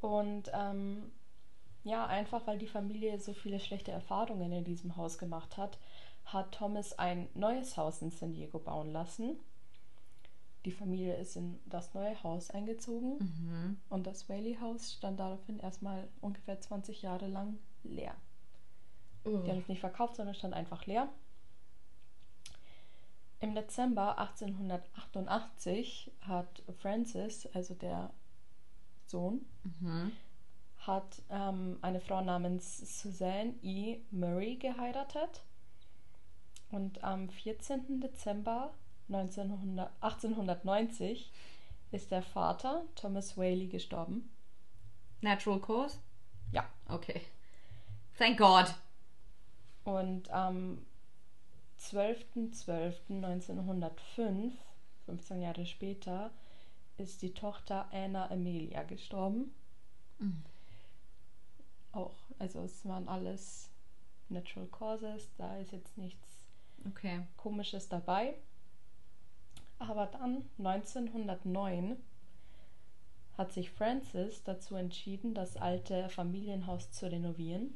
[0.00, 1.10] Und ähm,
[1.82, 5.78] ja, einfach weil die Familie so viele schlechte Erfahrungen in diesem Haus gemacht hat,
[6.26, 9.38] hat Thomas ein neues Haus in San Diego bauen lassen.
[10.64, 13.80] Die Familie ist in das neue Haus eingezogen Mhm.
[13.88, 18.14] und das Whaley House stand daraufhin erstmal ungefähr 20 Jahre lang leer.
[19.24, 19.38] Uh.
[19.42, 21.08] Die haben es nicht verkauft, sondern stand einfach leer.
[23.38, 28.10] Im Dezember 1888 hat Francis, also der
[29.06, 29.44] Sohn,
[29.80, 30.10] Mhm.
[30.78, 34.00] hat ähm, eine Frau namens Suzanne E.
[34.10, 35.42] Murray geheiratet.
[36.76, 38.02] Und am 14.
[38.02, 38.74] Dezember
[39.08, 41.32] 1900, 1890
[41.90, 44.28] ist der Vater, Thomas Whaley, gestorben.
[45.22, 46.00] Natural Cause?
[46.52, 46.68] Ja.
[46.86, 47.22] Okay.
[48.18, 48.74] Thank God.
[49.84, 50.84] Und am
[51.80, 54.52] 12.12.1905,
[55.06, 56.30] 15 Jahre später,
[56.98, 59.54] ist die Tochter Anna Amelia gestorben.
[60.18, 60.42] Mhm.
[61.92, 63.70] Auch, also es waren alles
[64.28, 66.45] Natural Causes, da ist jetzt nichts
[66.90, 67.20] Okay.
[67.36, 68.34] Komisches dabei.
[69.78, 71.96] Aber dann 1909
[73.36, 77.74] hat sich Francis dazu entschieden, das alte Familienhaus zu renovieren.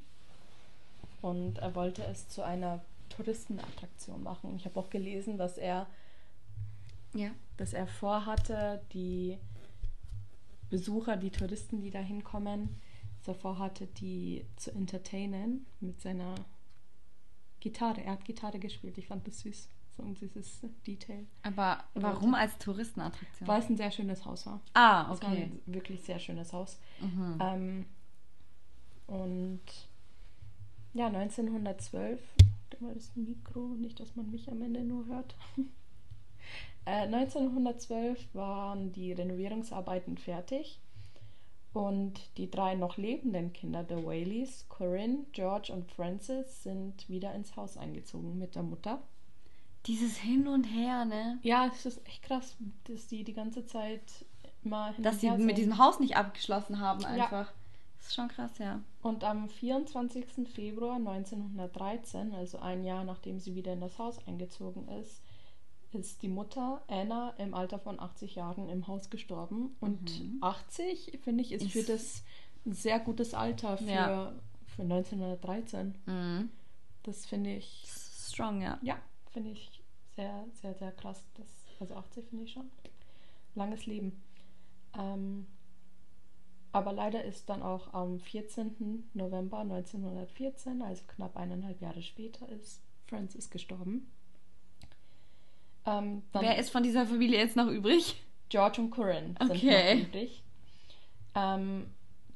[1.20, 4.56] Und er wollte es zu einer Touristenattraktion machen.
[4.56, 5.86] Ich habe auch gelesen, dass er,
[7.12, 7.30] Ja.
[7.58, 9.36] dass er vorhatte, die
[10.70, 12.80] Besucher, die Touristen, die da hinkommen,
[13.20, 16.34] so vorhatte, die zu entertainen mit seiner
[17.60, 18.02] Gitarre.
[18.02, 18.98] Er hat Gitarre gespielt.
[18.98, 19.68] Ich fand das süß.
[19.96, 21.26] So ein süßes Detail.
[21.42, 23.46] Aber warum als Touristenattraktion?
[23.48, 24.60] Weil es ein sehr schönes Haus war.
[24.74, 25.42] Ah, Es war okay.
[25.44, 26.78] ein wirklich sehr schönes Haus.
[27.00, 27.38] Mhm.
[27.40, 27.86] Ähm,
[29.06, 29.60] und
[30.94, 35.34] ja, 1912, warte mal das Mikro, nicht, dass man mich am Ende nur hört.
[36.86, 40.80] äh, 1912 waren die Renovierungsarbeiten fertig
[41.72, 47.56] und die drei noch lebenden Kinder der Whaleys, Corinne, George und Francis, sind wieder ins
[47.56, 49.02] Haus eingezogen mit der Mutter.
[49.86, 51.38] Dieses Hin und Her, ne?
[51.42, 54.02] Ja, es ist echt krass, dass die die ganze Zeit
[54.62, 57.08] mal hin Dass sie mit diesem Haus nicht abgeschlossen haben Ja.
[57.08, 57.52] einfach.
[57.96, 58.80] Das ist schon krass, ja.
[59.02, 60.48] Und am 24.
[60.48, 65.22] Februar 1913, also ein Jahr nachdem sie wieder in das Haus eingezogen ist,
[65.92, 69.76] ist die Mutter Anna im Alter von 80 Jahren im Haus gestorben.
[69.80, 72.22] Und 80, finde ich, ist, für Ist- das
[72.66, 74.32] ein sehr gutes Alter für, Ja.
[74.76, 75.94] für 1913.
[76.06, 76.50] Mhm.
[77.02, 78.78] Das finde ich, strong, ja.
[78.82, 78.98] ja,
[79.32, 79.82] finde ich
[80.14, 81.24] sehr, sehr, sehr krass.
[81.34, 81.46] Das,
[81.80, 82.70] also 80 finde ich schon.
[83.54, 84.22] Langes Leben.
[84.96, 85.46] Ähm,
[86.72, 89.08] aber leider ist dann auch am 14.
[89.14, 94.10] November 1914, also knapp eineinhalb Jahre später, ist Francis gestorben.
[95.86, 98.16] Ähm, Wer ist von dieser Familie jetzt noch übrig?
[98.48, 99.94] George und Corinne sind Okay.
[99.96, 100.42] noch übrig.
[101.34, 101.86] Ähm,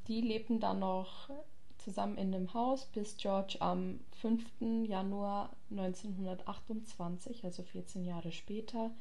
[0.07, 1.29] die lebten dann noch
[1.77, 4.87] zusammen in dem Haus, bis George am 5.
[4.87, 8.91] Januar 1928, also 14 Jahre später,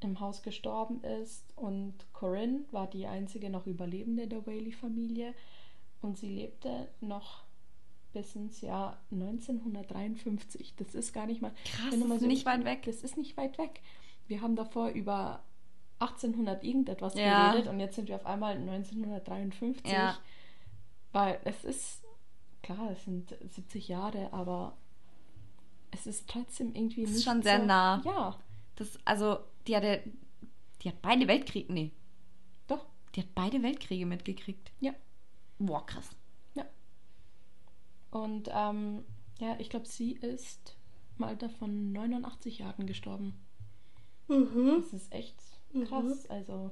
[0.00, 1.44] im Haus gestorben ist.
[1.56, 5.34] Und Corinne war die einzige noch Überlebende der Whaley-Familie.
[6.00, 7.42] Und sie lebte noch
[8.12, 10.74] bis ins Jahr 1953.
[10.76, 11.52] Das ist gar nicht mal.
[11.64, 12.82] Krass, wenn du mal ist so nicht weit weg.
[12.84, 13.80] Das ist nicht weit weg.
[14.26, 15.42] Wir haben davor über
[16.00, 17.50] 1800 irgendetwas Ja.
[17.52, 19.90] geredet und jetzt sind wir auf einmal 1953.
[19.92, 20.16] Ja.
[21.12, 22.02] Weil es ist,
[22.62, 24.76] klar, es sind 70 Jahre, aber
[25.90, 28.00] es ist trotzdem irgendwie Das ist nicht schon sehr so, nah.
[28.04, 28.38] Ja,
[28.76, 30.02] Das, also, die hatte.
[30.82, 31.70] Die hat beide Weltkriege.
[31.72, 31.90] Nee.
[32.66, 34.72] doch, Die hat beide Weltkriege mitgekriegt.
[34.80, 34.94] ja.
[35.58, 36.08] Boah, krass.
[38.10, 39.04] Und ähm,
[39.38, 40.76] ja, ich glaube, sie ist
[41.18, 43.34] im Alter von 89 Jahren gestorben.
[44.28, 45.36] Das ist echt
[45.88, 46.28] krass.
[46.30, 46.70] Also,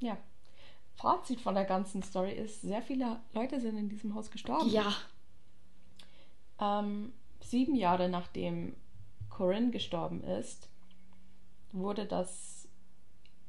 [0.00, 0.16] ja.
[0.96, 4.70] Fazit von der ganzen Story ist, sehr viele Leute sind in diesem Haus gestorben.
[4.70, 4.92] Ja.
[6.60, 8.76] Ähm, sieben Jahre nachdem
[9.28, 10.68] Corinne gestorben ist,
[11.72, 12.68] wurde das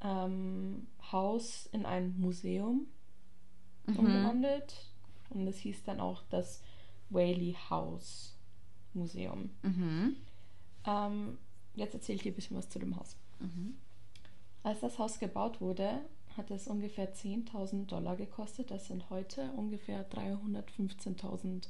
[0.02, 2.88] ähm, Haus in ein Museum
[3.88, 4.00] Mhm.
[4.00, 4.76] umgewandelt.
[5.30, 6.62] Und es hieß dann auch das
[7.10, 8.36] Whaley House
[8.94, 9.50] Museum.
[9.64, 10.16] Mhm.
[10.86, 11.38] Ähm,
[11.76, 13.16] jetzt erzähle ich dir ein bisschen was zu dem Haus.
[13.40, 13.76] Mhm.
[14.64, 16.02] Als das Haus gebaut wurde,
[16.38, 18.72] hat es ungefähr 10.000 Dollar gekostet.
[18.72, 21.68] Das sind heute ungefähr 315.000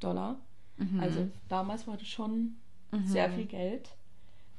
[0.00, 0.38] Dollar.
[0.76, 1.00] Mhm.
[1.00, 2.56] Also damals war das schon
[3.04, 3.90] sehr viel Geld.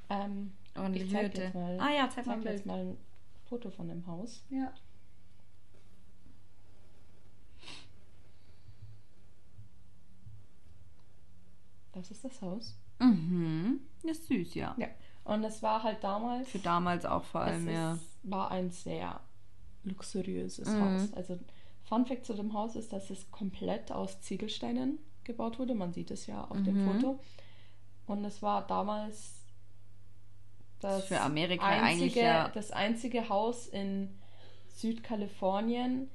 [0.09, 2.97] Ähm, Und ich zeige jetzt mal, Ah ja, zeig mal zeig jetzt mal ein
[3.45, 4.43] Foto von dem Haus.
[4.49, 4.71] Ja.
[11.97, 12.75] Das ist das Haus.
[12.99, 13.81] Mhm.
[14.03, 14.75] Das ist süß, ja.
[14.77, 14.87] Ja.
[15.23, 16.47] Und es war halt damals.
[16.49, 17.93] Für damals auch vor es allem, ja.
[17.93, 19.19] ist, war ein sehr
[19.83, 20.81] luxuriöses Mhm.
[20.81, 21.13] Haus.
[21.13, 21.37] Also
[21.83, 25.73] Fun Fact zu dem Haus ist, dass es komplett aus Ziegelsteinen gebaut wurde.
[25.75, 26.91] Man sieht es ja auf dem Mhm.
[26.93, 27.19] Foto.
[28.07, 29.33] Und es war damals
[30.79, 34.17] das Für Amerika einzige, eigentlich ja- das einzige Haus in
[34.75, 36.09] Südkalifornien.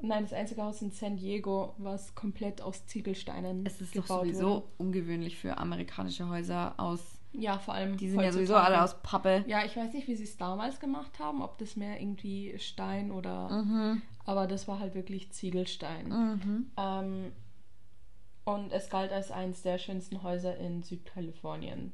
[0.00, 4.20] Nein, das einzige Haus in San Diego, was komplett aus Ziegelsteinen Es ist doch gebaut
[4.20, 4.66] sowieso wurde.
[4.78, 7.18] ungewöhnlich für amerikanische Häuser aus.
[7.32, 7.96] Ja, vor allem.
[7.96, 9.44] Die sind ja sowieso alle aus Pappe.
[9.48, 13.10] Ja, ich weiß nicht, wie sie es damals gemacht haben, ob das mehr irgendwie Stein
[13.10, 13.50] oder.
[13.50, 14.02] Mhm.
[14.24, 16.08] Aber das war halt wirklich Ziegelstein.
[16.08, 16.70] Mhm.
[16.76, 17.32] Ähm,
[18.44, 21.92] und es galt als eines der schönsten Häuser in Südkalifornien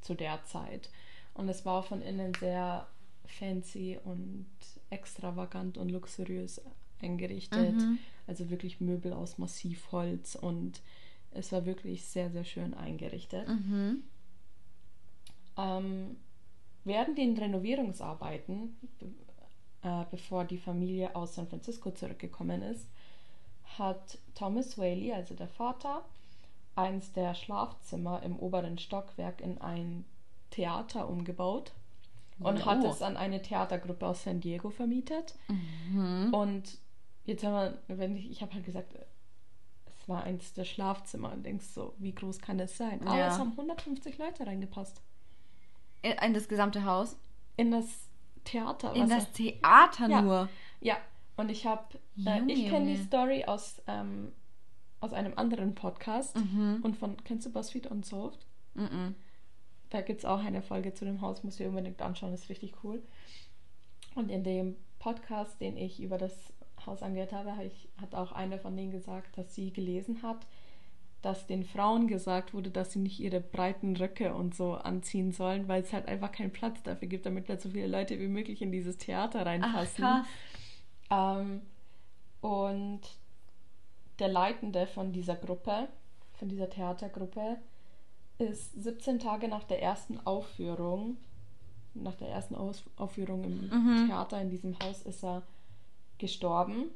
[0.00, 0.90] zu der Zeit.
[1.34, 2.88] Und es war von innen sehr
[3.26, 4.46] fancy und
[4.90, 6.60] extravagant und luxuriös
[7.02, 7.74] eingerichtet.
[7.74, 7.98] Mhm.
[8.26, 10.80] Also wirklich Möbel aus Massivholz und
[11.32, 13.48] es war wirklich sehr, sehr schön eingerichtet.
[13.48, 14.02] Mhm.
[15.56, 16.16] Ähm,
[16.84, 22.86] während den Renovierungsarbeiten, be- äh, bevor die Familie aus San Francisco zurückgekommen ist,
[23.78, 26.04] hat Thomas Whaley, also der Vater,
[26.76, 30.04] eins der Schlafzimmer im oberen Stockwerk in ein
[30.50, 31.72] Theater umgebaut
[32.38, 32.66] und Ja.
[32.66, 35.34] hat es an eine Theatergruppe aus San Diego vermietet.
[35.48, 36.32] Mhm.
[36.32, 36.78] Und
[37.24, 38.94] jetzt haben wir, wenn ich, ich habe halt gesagt,
[39.86, 43.00] es war eins der Schlafzimmer und denkst so, wie groß kann das sein?
[43.06, 43.28] Aber Ja.
[43.28, 45.00] es haben 150 Leute reingepasst.
[46.02, 47.16] In das gesamte Haus?
[47.56, 47.86] In das
[48.44, 48.92] Theater.
[48.94, 50.22] In was das er- Theater Ja.
[50.22, 50.48] nur.
[50.80, 50.96] ja,
[51.36, 53.02] und ich habe, äh, ich kenne die.
[53.02, 54.32] Story aus, ähm,
[55.00, 56.80] aus einem anderen Podcast Mhm.
[56.82, 58.44] und von, kennst du BuzzFeed Unsolved?
[58.74, 59.14] Mhm.
[59.90, 62.72] Da gibt es auch eine Folge zu dem Haus, muss ich unbedingt anschauen, ist richtig
[62.82, 63.02] cool.
[64.14, 66.51] Und in dem Podcast, den ich über das
[66.86, 67.52] Haus angehört habe,
[68.00, 70.46] hat auch eine von denen gesagt, dass sie gelesen hat,
[71.22, 75.68] dass den Frauen gesagt wurde, dass sie nicht ihre breiten Röcke und so anziehen sollen,
[75.68, 78.60] weil es halt einfach keinen Platz dafür gibt, damit halt so viele Leute wie möglich
[78.60, 80.04] in dieses Theater Ach, reinpassen.
[80.04, 80.26] krass.
[81.10, 81.60] Ähm,
[82.40, 83.00] und
[84.18, 85.88] der Leitende von dieser Gruppe,
[86.34, 87.58] von dieser Theatergruppe,
[88.38, 91.18] ist 17 Tage nach der ersten Aufführung,
[91.94, 94.06] nach der ersten Aus Aufführung im Mhm.
[94.08, 95.42] Theater in diesem Haus, ist er
[96.18, 96.86] gestorben.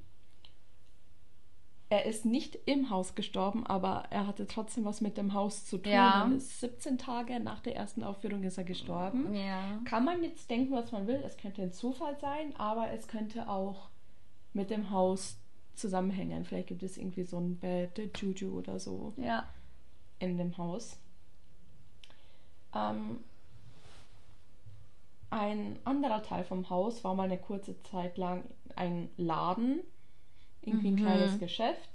[1.88, 5.79] Er ist nicht im Haus gestorben, aber er hatte trotzdem was mit dem Haus zu
[5.79, 5.92] tun.
[5.92, 6.24] Ja.
[6.24, 9.33] Und ist 17 Tage nach der ersten Aufführung ist er gestorben.
[9.33, 9.81] Ja.
[9.85, 11.22] Kann man jetzt denken, was man will.
[11.24, 13.88] Es könnte ein Zufall sein, aber es könnte auch
[14.52, 15.38] mit dem Haus
[15.76, 16.44] zusammenhängen.
[16.44, 19.48] Vielleicht gibt es irgendwie so ein Bad Juju oder so Ja.
[20.18, 20.98] in dem Haus.
[22.74, 23.20] Ähm,
[25.31, 28.44] ein anderer Teil vom Haus war mal eine kurze Zeit lang
[28.76, 29.80] ein Laden,
[30.62, 31.02] irgendwie ein Mhm.
[31.02, 31.90] kleines Geschäft.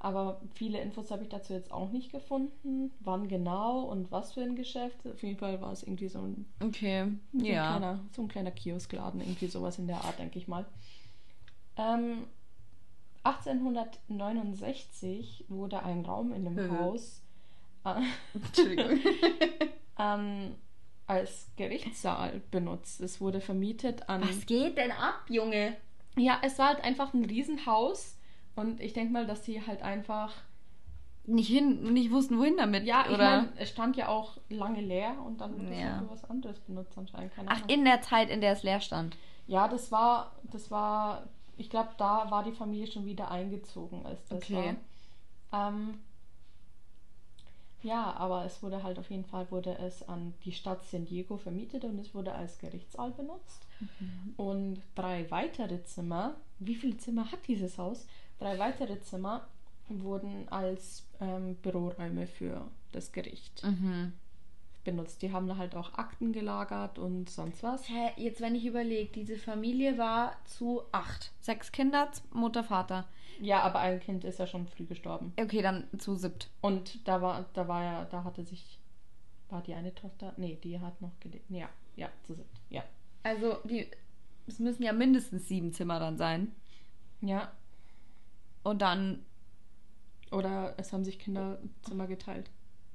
[0.00, 2.90] Aber viele Infos habe ich dazu jetzt auch nicht gefunden.
[3.00, 4.98] Wann genau und was für ein Geschäft.
[5.06, 7.06] Auf jeden Fall war es irgendwie so ein Okay.
[7.32, 7.76] so Ja.
[7.76, 10.66] Ein kleiner, so ein kleiner Kioskladen, irgendwie sowas in der Art, denke ich mal.
[11.76, 12.26] Ähm,
[13.22, 16.70] 1869 wurde ein Raum in dem.
[16.70, 17.22] Haus
[17.84, 18.00] äh,
[18.34, 18.98] Entschuldigung.
[19.98, 20.54] ähm,
[21.06, 23.00] als Gerichtssaal benutzt.
[23.00, 24.22] Es wurde vermietet an.
[24.22, 25.76] Was geht denn ab, Junge?
[26.16, 28.16] Ja, es war halt einfach ein Riesenhaus
[28.54, 30.32] und ich denke mal, dass die halt einfach.
[31.26, 32.84] Nicht hin, nicht wussten, wohin damit.
[32.84, 33.36] Ja, ich oder?
[33.38, 35.84] meine, es stand ja auch lange leer und dann wurde es Ja.
[35.86, 37.34] halt für was anderes benutzt anscheinend.
[37.34, 37.68] Keine Ach, Ahnung.
[37.70, 39.16] in der Zeit, in der es leer stand.
[39.46, 41.24] Ja, das war, das war,
[41.56, 44.76] ich glaube, da war die Familie schon wieder eingezogen, als das Okay.
[45.50, 45.68] war.
[45.70, 45.98] Ähm,
[47.84, 51.36] ja, aber es wurde halt auf jeden Fall wurde es an die Stadt San Diego
[51.36, 53.66] vermietet und es wurde als Gerichtssaal benutzt.
[54.36, 58.06] Und drei weitere Zimmer, wie viele Zimmer hat dieses Haus?
[58.38, 59.46] Drei weitere Zimmer
[59.88, 64.14] wurden als ähm, Büroräume für das Gericht Mhm.
[64.84, 65.22] Benutzt.
[65.22, 67.88] Die haben da halt auch Akten gelagert und sonst was.
[67.88, 71.32] Hä, jetzt wenn ich überlege, diese Familie war zu acht.
[71.40, 73.06] Sechs Kinder, Mutter, Vater.
[73.40, 75.32] Ja, aber ein Kind ist ja schon früh gestorben.
[75.40, 76.50] Okay, dann zu siebt.
[76.60, 78.78] Und da war, da war ja, da hatte sich,
[79.48, 81.50] war die eine Tochter, nee, die hat noch gelebt.
[81.50, 82.60] Ja, ja, zu siebt.
[82.70, 82.84] Ja.
[83.24, 83.90] Also, die,
[84.46, 86.52] es müssen ja mindestens sieben Zimmer dann sein.
[87.22, 87.50] Ja.
[88.62, 89.24] Und dann,
[90.30, 92.50] Oder es haben sich Kinderzimmer geteilt.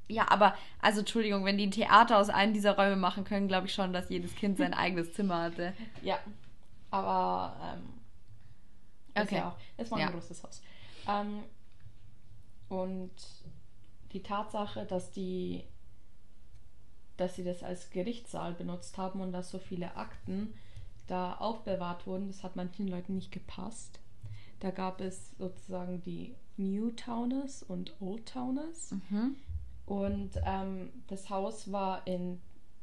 [0.10, 3.68] Ja, aber, also Entschuldigung, wenn die ein Theater aus einem dieser Räume machen können, glaube
[3.68, 5.74] ich schon, dass jedes Kind sein eigenes Zimmer hatte.
[6.02, 6.20] Ja.
[6.92, 7.84] Aber ähm,
[9.16, 9.36] ist Okay.
[9.38, 10.08] ja auch, es war Ja.
[10.08, 10.62] ein großes Haus.
[11.08, 11.44] Ähm,
[12.70, 13.12] und
[14.12, 15.64] die Tatsache, dass die
[17.18, 20.54] dass sie das als Gerichtssaal benutzt haben und dass so viele Akten
[21.08, 24.00] da aufbewahrt wurden, das hat manchen Leuten nicht gepasst.
[24.62, 28.92] Da gab es sozusagen die Newtowners und Oldtowners.
[29.10, 29.36] Mhm.
[29.90, 32.40] Und ähm, das Haus war in,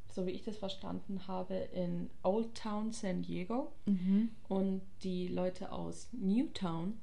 [0.08, 3.72] so wie ich das verstanden habe, in Old Town San Diego.
[3.86, 4.30] Mhm.
[4.48, 6.98] Und die Leute aus Newtown,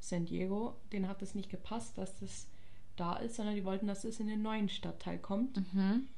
[0.00, 2.48] San Diego, denen hat es nicht gepasst, dass das
[2.96, 5.56] da ist, sondern die wollten, dass es in den neuen Stadtteil kommt.
[5.72, 6.08] Mhm.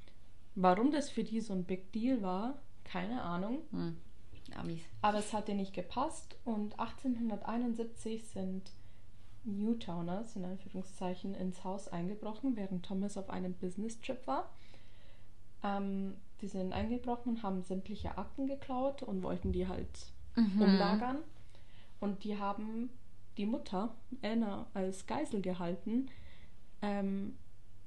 [0.55, 3.59] Warum das für die so ein Big Deal war, keine Ahnung.
[3.71, 3.97] Hm.
[4.57, 4.81] Amis.
[5.03, 6.39] Aber es hat denen nicht gepasst.
[6.45, 8.73] Und 1871 sind
[9.49, 14.51] Newtowners, in Anführungszeichen, ins Haus eingebrochen, während Thomas auf einem Business-Trip war.
[15.63, 20.63] Ähm, die sind eingebrochen und haben sämtliche Akten geklaut und wollten die halt Mhm.
[20.63, 21.19] umlagern.
[22.01, 22.91] Und die haben
[23.37, 26.09] die Mutter, Anna, als Geisel gehalten
[26.83, 27.37] ähm,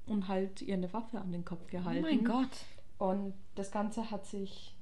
[0.06, 2.02] und halt ihr eine Waffe an den Kopf Oh gehalten.
[2.02, 2.66] mein Gott.
[2.98, 4.76] Und das Ganze hat sich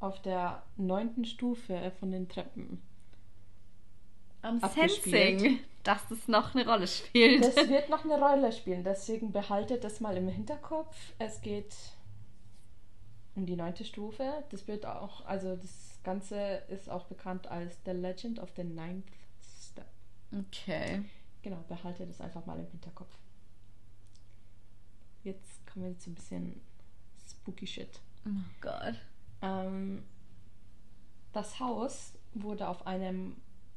[0.00, 2.82] auf der neunten Stufe von den Treppen.
[4.46, 5.40] Am abgespielt.
[5.40, 7.44] Sensing, dass das noch eine Rolle spielt.
[7.44, 10.96] Das wird noch eine Rolle spielen, deswegen behaltet das mal im Hinterkopf.
[11.18, 11.74] Es geht
[13.34, 14.44] um die neunte Stufe.
[14.50, 19.06] Das wird auch, also das Ganze ist auch bekannt als The Legend of the Ninth
[19.42, 19.86] Step.
[20.32, 21.02] okay.
[21.42, 23.16] Genau, behalte das einfach mal im Hinterkopf.
[25.22, 26.60] Jetzt kommen wir zu ein bisschen
[27.28, 28.00] spooky shit.
[28.24, 28.30] Oh
[28.60, 28.94] Gott.
[29.42, 30.04] Ähm,
[31.32, 33.36] das Haus wurde auf einem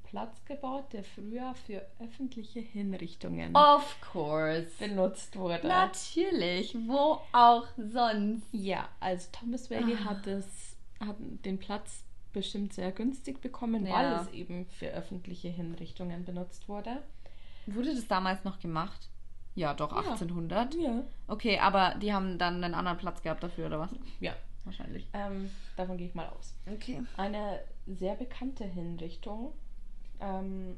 [0.09, 4.67] Platz gebaut, der früher für öffentliche Hinrichtungen Of course.
[4.79, 5.67] benutzt wurde.
[5.67, 6.75] Natürlich.
[6.87, 8.47] Wo auch sonst.
[8.51, 10.05] Ja, also Thomas Whaley Ah.
[10.05, 13.93] hat, es, hat den Platz bestimmt sehr günstig bekommen, Ja.
[13.93, 17.03] weil es eben für öffentliche Hinrichtungen benutzt wurde.
[17.67, 19.09] Wurde das damals noch gemacht?
[19.53, 19.97] Ja, doch, Ja.
[20.11, 20.73] 1800.
[20.75, 21.03] Ja.
[21.27, 23.89] Okay, aber die haben dann einen anderen Platz gehabt dafür, oder was?
[24.19, 24.33] Ja,
[24.65, 25.07] Wahrscheinlich.
[25.13, 26.55] ähm, davon gehe ich mal aus.
[26.71, 27.03] Okay.
[27.17, 29.53] Eine sehr bekannte Hinrichtung
[30.19, 30.77] ähm,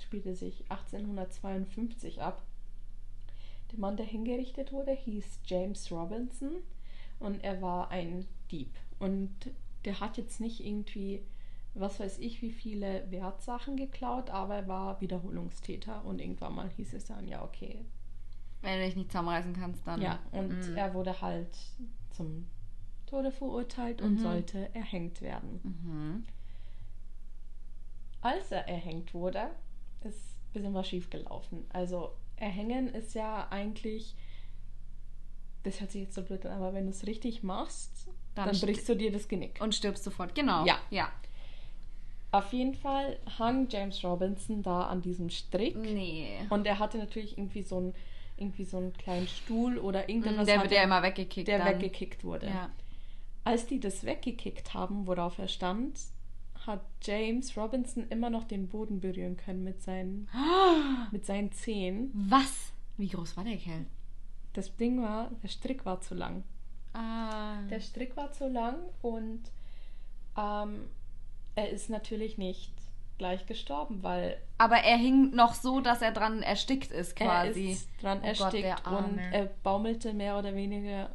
[0.00, 2.42] spielte sich 1852 ab.
[3.72, 6.52] Der Mann, der hingerichtet wurde, hieß James Robinson
[7.18, 8.70] und er war ein Dieb.
[8.98, 9.30] Und
[9.84, 11.22] der hat jetzt nicht irgendwie,
[11.74, 16.94] was weiß ich, wie viele Wertsachen geklaut, aber er war Wiederholungstäter und irgendwann mal hieß
[16.94, 17.84] es dann, ja, okay.
[18.62, 20.00] Wenn du dich nicht zusammenreißen kannst, dann.
[20.00, 20.76] Ja, und Mm.
[20.76, 21.56] er wurde halt
[22.10, 22.46] zum
[23.06, 24.18] Tode verurteilt und Mhm.
[24.18, 25.60] sollte erhängt werden.
[25.62, 26.24] Mhm.
[28.20, 29.50] Als er erhängt wurde,
[30.02, 31.66] ist ein bisschen was schief gelaufen.
[31.72, 34.14] Also erhängen ist ja eigentlich,
[35.62, 38.54] das hört sich jetzt so blöd an, aber wenn du es richtig machst, Dann dann,
[38.54, 39.60] st- brichst du dir das Genick.
[39.60, 40.34] Und stirbst sofort.
[40.34, 40.64] Genau.
[40.64, 40.78] Ja.
[40.90, 41.10] Ja.
[42.30, 46.28] Auf jeden Fall hang James Robinson da an diesem Strick Nee.
[46.50, 47.94] und er hatte natürlich irgendwie so einen,
[48.36, 51.48] irgendwie so einen kleinen Stuhl oder irgendetwas, Mm, Der hatte, wird ja immer weggekickt.
[51.48, 51.68] der dann.
[51.68, 52.46] weggekickt wurde.
[52.48, 52.70] Ja.
[53.44, 55.98] Als die das weggekickt haben, worauf er stand,
[56.68, 60.28] hat James Robinson immer noch den Boden berühren können mit seinen,
[61.10, 62.12] mit seinen Zehen.
[62.28, 62.72] Was?
[62.96, 63.86] Wie groß war der Kerl?
[64.52, 66.44] Das Ding war, der Strick war zu lang.
[66.92, 67.62] Ah.
[67.70, 69.40] Der Strick war zu lang und
[70.36, 70.88] ähm,
[71.54, 72.72] er ist natürlich nicht
[73.18, 77.72] gleich gestorben, weil Aber er hing noch so, dass er dran erstickt ist, er quasi.
[77.72, 79.08] ist dran Oh Gott, erstickt Arme.
[79.08, 81.10] und er baumelte mehr oder weniger.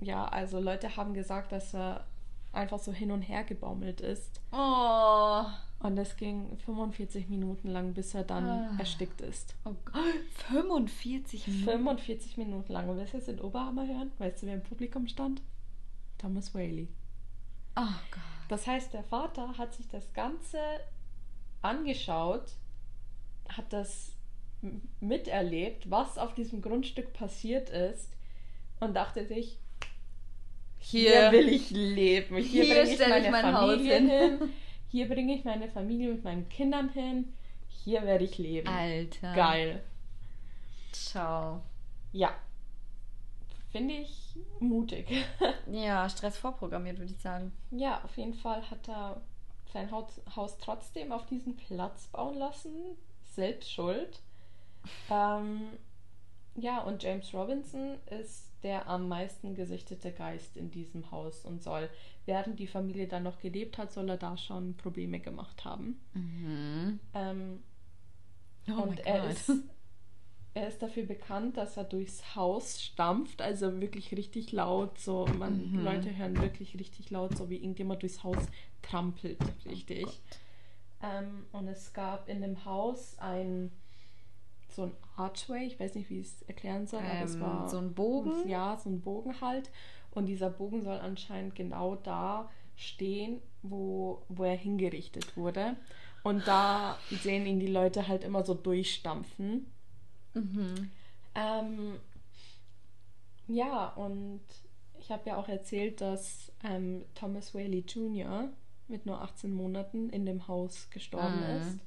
[0.00, 2.04] Ja, also Leute haben gesagt, dass er
[2.56, 4.40] einfach so hin und her gebaumelt ist.
[4.52, 5.44] Oh.
[5.80, 8.76] Und es ging 45 Minuten lang, bis er dann Ah.
[8.78, 9.54] erstickt ist.
[9.64, 9.94] oh Gott.
[10.48, 11.64] 45 Minuten.
[11.64, 12.88] 45 Minuten lang.
[12.88, 14.10] Und willst du jetzt den Oberhammer hören?
[14.18, 15.42] Weißt du, wer im Publikum stand?
[16.18, 16.88] Thomas Whaley.
[17.76, 18.22] Oh Gott.
[18.48, 20.58] Das heißt, der Vater hat sich das Ganze
[21.62, 22.52] angeschaut,
[23.48, 24.12] hat das
[25.00, 28.10] miterlebt, was auf diesem Grundstück passiert ist
[28.80, 29.58] und dachte sich,
[30.90, 32.36] hier, will ich leben.
[32.36, 34.52] Hier, hier bringe ich stell ich meine mein Familie hin."
[34.88, 37.32] Hier bringe ich meine Familie mit meinen Kindern hin.
[37.68, 38.68] Hier werde ich leben.
[38.68, 39.34] Alter.
[39.34, 39.82] Geil.
[40.92, 41.60] Ciao.
[42.12, 42.32] Ja.
[43.72, 45.08] finde ich mutig.
[45.70, 47.52] Ja, Stress vorprogrammiert, würde ich sagen.
[47.72, 49.20] ja, auf jeden Fall hat er
[49.72, 52.72] sein Haus, Haus trotzdem auf diesen Platz bauen lassen.
[53.24, 54.20] Selbst schuld.
[55.10, 55.66] ähm,
[56.54, 61.88] ja, und James Robinson ist der am meisten gesichtete Geist in diesem Haus und soll,
[62.26, 66.00] während die Familie dann noch gelebt hat, soll er da schon Probleme gemacht haben.
[66.14, 67.00] Mhm.
[67.14, 67.62] Ähm,
[68.68, 69.64] Oh und er ist,
[70.54, 75.70] er ist dafür bekannt, dass er durchs Haus stampft, also wirklich richtig laut, so man
[75.72, 75.74] Mhm.
[75.74, 78.48] Leute hören wirklich richtig laut, so wie irgendjemand durchs Haus
[78.82, 80.22] trampelt, richtig.
[81.02, 83.70] ähm, und es gab in dem Haus ein
[84.76, 87.68] so ein Archway, ich weiß nicht, wie ich es erklären soll, aber es Ähm, war
[87.68, 88.48] so ein Bogen?
[88.48, 89.70] Ja, so ein Bogen halt.
[90.12, 95.76] Und dieser Bogen soll anscheinend genau da stehen, wo, wo er hingerichtet wurde.
[96.22, 99.66] Und da sehen ihn die Leute halt immer so durchstampfen.
[100.34, 100.90] Mhm.
[101.34, 101.96] Ähm,
[103.48, 104.40] ja, und
[104.98, 108.48] ich habe ja auch erzählt, dass ähm, Thomas Whaley Jr.
[108.88, 111.60] mit nur 18 Monaten in dem Haus gestorben Mhm.
[111.60, 111.78] ist.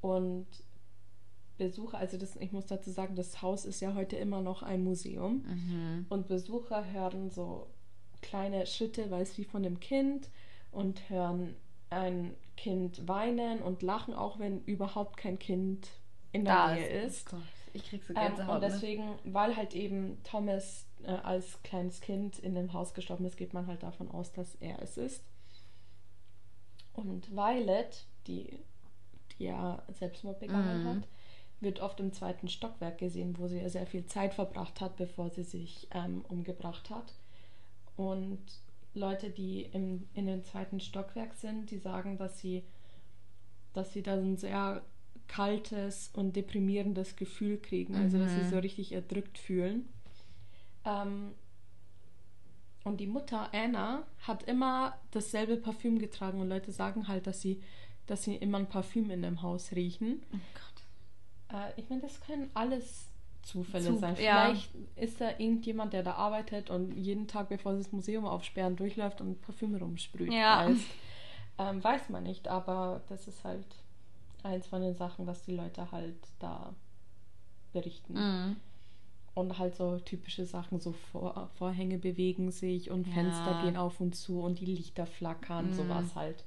[0.00, 0.46] Und
[1.56, 4.82] Besucher, also das, ich muss dazu sagen, das Haus ist ja heute immer noch ein
[4.82, 5.44] Museum.
[5.46, 6.06] Mhm.
[6.08, 7.68] Und Besucher hören so
[8.22, 10.30] kleine Schritte, weil es wie von einem Kind
[10.72, 11.54] und hören
[11.90, 15.88] ein Kind weinen und lachen, auch wenn überhaupt kein Kind
[16.32, 17.28] in der Da Nähe ist.
[17.28, 17.34] ist.
[17.34, 17.38] Oh
[17.72, 18.54] ich krieg so Ähm, Gänsehaut.
[18.56, 18.68] und ne?
[18.68, 23.52] deswegen, weil halt eben Thomas äh, als kleines Kind in dem Haus gestorben ist, geht
[23.52, 25.22] man halt davon aus, dass er es ist.
[26.92, 28.58] Und Violet, die,
[29.38, 30.88] die ja Selbstmord begangen Mhm.
[30.88, 31.08] hat,
[31.60, 35.30] wird oft im zweiten Stockwerk gesehen, wo sie ja sehr viel Zeit verbracht hat, bevor
[35.30, 37.14] sie sich ähm, umgebracht hat.
[37.96, 38.40] Und
[38.94, 42.64] Leute, die im, in dem zweiten Stockwerk sind, die sagen, dass sie,
[43.72, 44.82] dass sie da ein sehr
[45.26, 48.50] kaltes und deprimierendes Gefühl kriegen, also dass sie Mhm.
[48.50, 49.88] so richtig erdrückt fühlen.
[50.84, 51.32] Ähm,
[52.84, 57.62] und die Mutter Anna hat immer dasselbe Parfüm getragen und Leute sagen halt, dass sie,
[58.06, 60.22] dass sie immer ein Parfüm in dem Haus riechen.
[60.34, 60.36] oh
[61.76, 63.08] ich meine, das können alles
[63.42, 64.16] Zufälle Zu- sein.
[64.20, 64.46] ja.
[64.46, 68.76] Vielleicht ist da irgendjemand, der da arbeitet und jeden Tag, bevor sie das Museum aufsperren,
[68.76, 70.32] durchläuft und Parfüm rumsprüht.
[70.32, 70.66] Ja.
[70.66, 70.78] Weiß,
[71.58, 73.66] ähm, weiß man nicht, aber das ist halt
[74.42, 76.74] eins von den Sachen, was die Leute halt da
[77.72, 78.14] berichten.
[78.14, 78.56] Mhm.
[79.34, 83.14] Und halt so typische Sachen, so Vor Vorhänge bewegen sich und Ja.
[83.14, 85.74] Fenster gehen auf und zu und die Lichter flackern, Mhm.
[85.74, 86.44] sowas halt.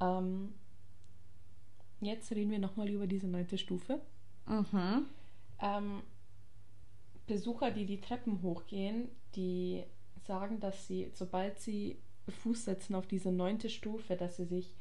[0.00, 0.52] Ähm,
[2.00, 4.00] jetzt reden wir nochmal über diese neunte Stufe.
[4.48, 5.06] Mhm.
[5.60, 6.02] Ähm,
[7.26, 9.84] Besucher, die die Treppen hochgehen, die
[10.26, 14.74] sagen, dass sie, sobald sie Fuß setzen auf diese neunte Stufe, dass sie sich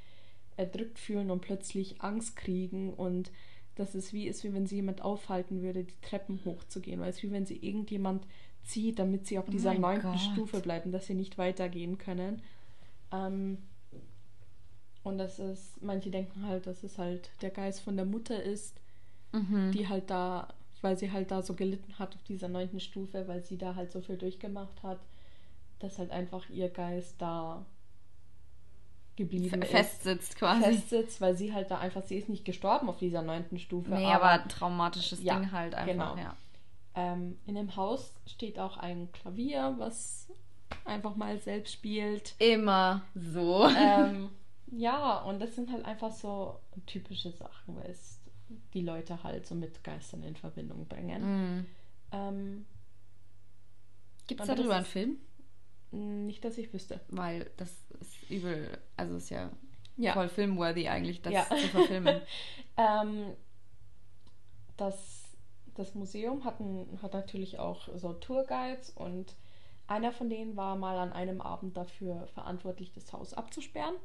[0.57, 3.32] erdrückt fühlen und plötzlich Angst kriegen und
[3.76, 7.22] dass es wie ist, wie wenn sie jemand aufhalten würde, die Treppen hochzugehen, weil es
[7.22, 8.26] wie wenn sie irgendjemand
[8.63, 10.20] zieht, damit sie auf Oh dieser mein neunten Gott.
[10.20, 12.41] Stufe bleiben, dass sie nicht weitergehen können.
[13.11, 13.59] Ähm,
[15.03, 18.76] und das ist, manche denken halt, dass es halt der Geist von der Mutter ist,
[19.32, 19.71] Mhm.
[19.71, 20.47] die halt da,
[20.82, 23.91] weil sie halt da so gelitten hat auf dieser neunten Stufe, weil sie da halt
[23.91, 24.99] so viel durchgemacht hat,
[25.80, 27.65] dass halt einfach ihr Geist da
[29.15, 29.71] geblieben ist.
[29.71, 30.61] Festsitzt quasi.
[30.63, 33.91] Festsitzt, weil sie halt da einfach, sie ist nicht gestorben auf dieser neunten Stufe.
[33.91, 36.17] nee, aber ein traumatisches Ja, Ding halt einfach, genau.
[36.17, 36.36] ja.
[36.95, 40.28] ähm, in dem Haus steht auch ein Klavier, was
[40.86, 42.36] einfach mal selbst spielt.
[42.39, 43.67] Immer so.
[43.67, 44.30] ähm,
[44.71, 48.16] ja, und das sind halt einfach so typische Sachen, weil es
[48.74, 51.22] die Leute halt so mit Geistern in Verbindung bringen.
[51.58, 51.66] Mhm.
[52.12, 52.66] Ähm,
[54.28, 55.18] Gibt es darüber einen Film?
[55.91, 57.00] nicht, dass ich wüsste.
[57.08, 59.50] Weil das ist übel, also ist ja,
[59.95, 60.14] Ja.
[60.14, 61.48] voll filmworthy eigentlich, das Ja.
[61.50, 62.22] zu verfilmen.
[62.80, 63.34] Ähm,
[64.76, 65.24] das,
[65.74, 69.36] das Museum hat, ein, hat natürlich auch so Tourguides und
[69.88, 73.95] einer von denen war mal an einem Abend dafür verantwortlich, das Haus abzusperren.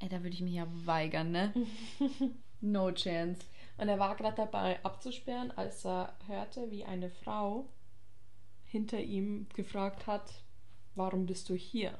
[0.00, 1.54] Ey, da würde ich mich ja weigern, ne?
[2.60, 3.40] no chance.
[3.76, 7.68] Und er war gerade dabei abzusperren, als er hörte, wie eine Frau
[8.64, 10.42] hinter ihm gefragt hat,
[10.94, 11.98] warum bist du hier?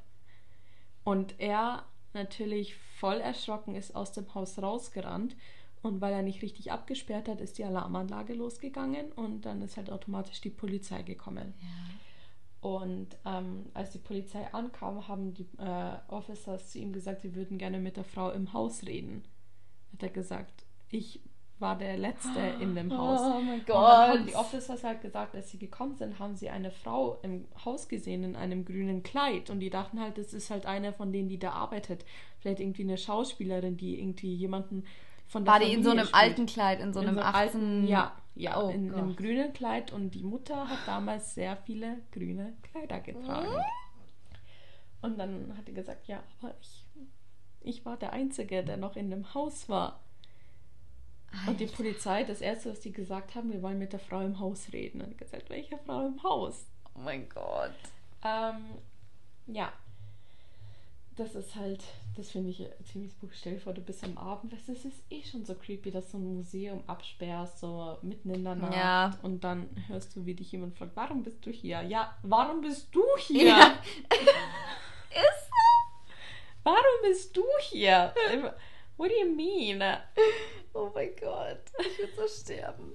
[1.04, 5.36] Und er natürlich voll erschrocken ist aus dem Haus rausgerannt.
[5.82, 9.90] Und weil er nicht richtig abgesperrt hat, ist die Alarmanlage losgegangen und dann ist halt
[9.90, 11.54] automatisch die Polizei gekommen.
[12.60, 17.56] Und ähm, als die Polizei ankam, haben die äh, Officers zu ihm gesagt, sie würden
[17.56, 19.24] gerne mit der Frau im Haus reden.
[19.94, 21.22] Hat er gesagt, ich
[21.60, 23.20] war der Letzte in dem Haus.
[23.20, 24.28] Oh mein Und dann haben Gott.
[24.28, 28.24] die Officers halt gesagt, als sie gekommen sind, haben sie eine Frau im Haus gesehen
[28.24, 29.50] in einem grünen Kleid.
[29.50, 32.04] Und die dachten halt, das ist halt eine von denen, die da arbeitet.
[32.38, 34.84] Vielleicht irgendwie eine Schauspielerin, die irgendwie jemanden
[35.26, 36.14] von War die in so Familie einem spielt.
[36.14, 37.34] alten Kleid, in so In einem so 18...
[37.34, 39.16] alten, ja, ja, Oh in einem Gott.
[39.16, 43.62] grünen Kleid und die Mutter hat damals sehr viele grüne Kleider getragen.
[45.02, 46.86] Und dann hat die gesagt, ja, aber ich,
[47.60, 50.00] ich war der Einzige, der noch in dem Haus war.
[51.46, 51.66] Und die.
[51.66, 55.00] Polizei, das erste, was die gesagt haben, wir wollen mit der Frau im Haus reden.
[55.00, 56.66] Und gesagt, welche Frau im Haus?
[56.94, 57.72] Oh mein Gott.
[58.24, 58.78] Ähm,
[59.46, 59.72] ja.
[61.16, 61.84] Das ist halt,
[62.16, 63.34] das finde ich ziemlich spooky.
[63.36, 65.90] Stell dir vor, du bist am Abend, weißt du, es ist eh schon so creepy,
[65.90, 68.74] dass du ein Museum absperrst, so mitten in der Nacht.
[68.74, 69.18] Ja.
[69.22, 71.82] Und dann hörst du, wie dich jemand fragt, warum bist du hier?
[71.82, 73.48] Ja, warum bist du hier?
[73.48, 73.78] Ja.
[75.10, 76.12] Ist so.
[76.62, 78.14] Warum bist du hier?
[79.00, 79.82] What do you mean?
[80.74, 81.72] Oh mein Gott.
[81.78, 82.94] Ich würde so sterben.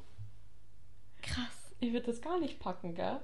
[1.23, 1.73] Krass.
[1.79, 3.21] Ich würde das gar nicht packen, gell?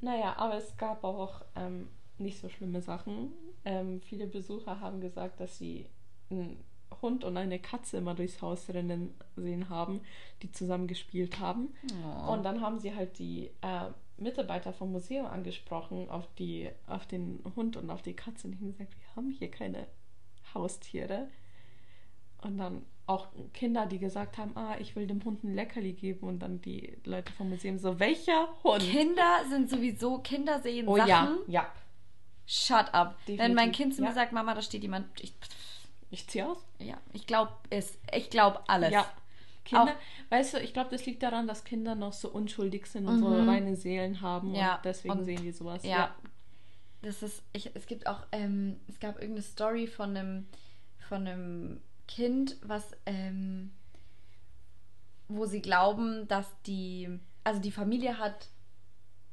[0.00, 3.32] Naja, aber es gab auch ähm, nicht so schlimme Sachen.
[3.64, 5.90] Ähm, viele Besucher haben gesagt, dass sie
[6.30, 6.62] einen
[7.02, 10.00] Hund und eine Katze immer durchs Haus rennen sehen haben,
[10.42, 11.74] die zusammen gespielt haben.
[12.04, 12.34] Oh.
[12.34, 17.42] Und dann haben sie halt die äh, Mitarbeiter vom Museum angesprochen auf, die, auf den
[17.56, 19.88] Hund und auf die Katze und haben gesagt, wir haben hier keine
[20.54, 21.26] Haustiere.
[22.44, 26.26] Und dann auch Kinder, die gesagt haben, ah, ich will dem Hund ein Leckerli geben
[26.28, 28.80] und dann die Leute vom Museum so, welcher Hund?
[28.82, 31.08] Kinder sind sowieso, Kinder sehen oh Sachen.
[31.08, 31.66] ja, ja.
[32.46, 33.16] Shut up.
[33.26, 34.14] Wenn mein Definitiv, Kind zu mir ja.
[34.14, 35.06] sagt, Mama, da steht jemand.
[35.20, 35.32] Ich,
[36.10, 36.58] Ich zieh aus.
[36.78, 37.98] ja, ich glaube es.
[38.14, 38.90] Ich glaube alles.
[38.92, 39.06] Ja.
[39.64, 39.96] Kinder,
[40.28, 43.28] weißt du, ich glaube, das liegt daran, dass Kinder noch so unschuldig sind und so
[43.28, 43.48] Mhm.
[43.48, 45.82] reine Seelen haben Ja, und deswegen und- sehen die sowas.
[45.84, 46.14] Ja.
[47.00, 50.46] Das ist, ich, es gibt auch, ähm, es gab irgendeine Story von einem,
[51.08, 53.72] von einem Kind, was, ähm,
[55.28, 57.08] wo sie glauben, dass die,
[57.44, 58.48] also die Familie hat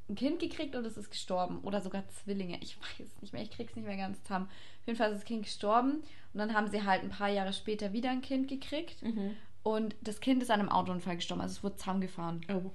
[0.09, 1.59] ein Kind gekriegt und es ist gestorben.
[1.61, 2.57] Oder sogar Zwillinge.
[2.61, 4.45] Ich weiß es nicht mehr, ich krieg's nicht mehr ganz zusammen.
[4.45, 6.03] Auf jeden Fall ist das Kind gestorben
[6.33, 9.01] und dann haben sie halt ein paar Jahre später wieder ein Kind gekriegt.
[9.01, 9.35] Mhm.
[9.63, 12.41] Und das Kind ist an einem Autounfall gestorben, also es wurde zusammengefahren.
[12.51, 12.71] Oh.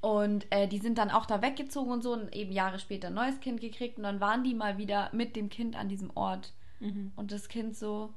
[0.00, 3.14] Und äh, die sind dann auch da weggezogen und so und eben Jahre später ein
[3.14, 6.54] neues Kind gekriegt und dann waren die mal wieder mit dem Kind an diesem Ort.
[6.80, 7.12] Mhm.
[7.14, 8.12] Und das Kind so,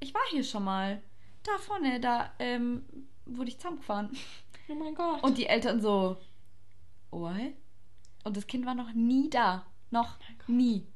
[0.00, 1.02] ich war hier schon mal.
[1.42, 2.84] Da vorne, da ähm,
[3.26, 4.10] wurde ich zusammengefahren.
[4.68, 5.22] Oh mein Gott.
[5.22, 6.18] Und die Eltern so,
[7.10, 7.34] what?
[8.24, 9.64] Und das Kind war noch nie da.
[9.90, 10.48] Noch Gott.
[10.48, 10.86] nie.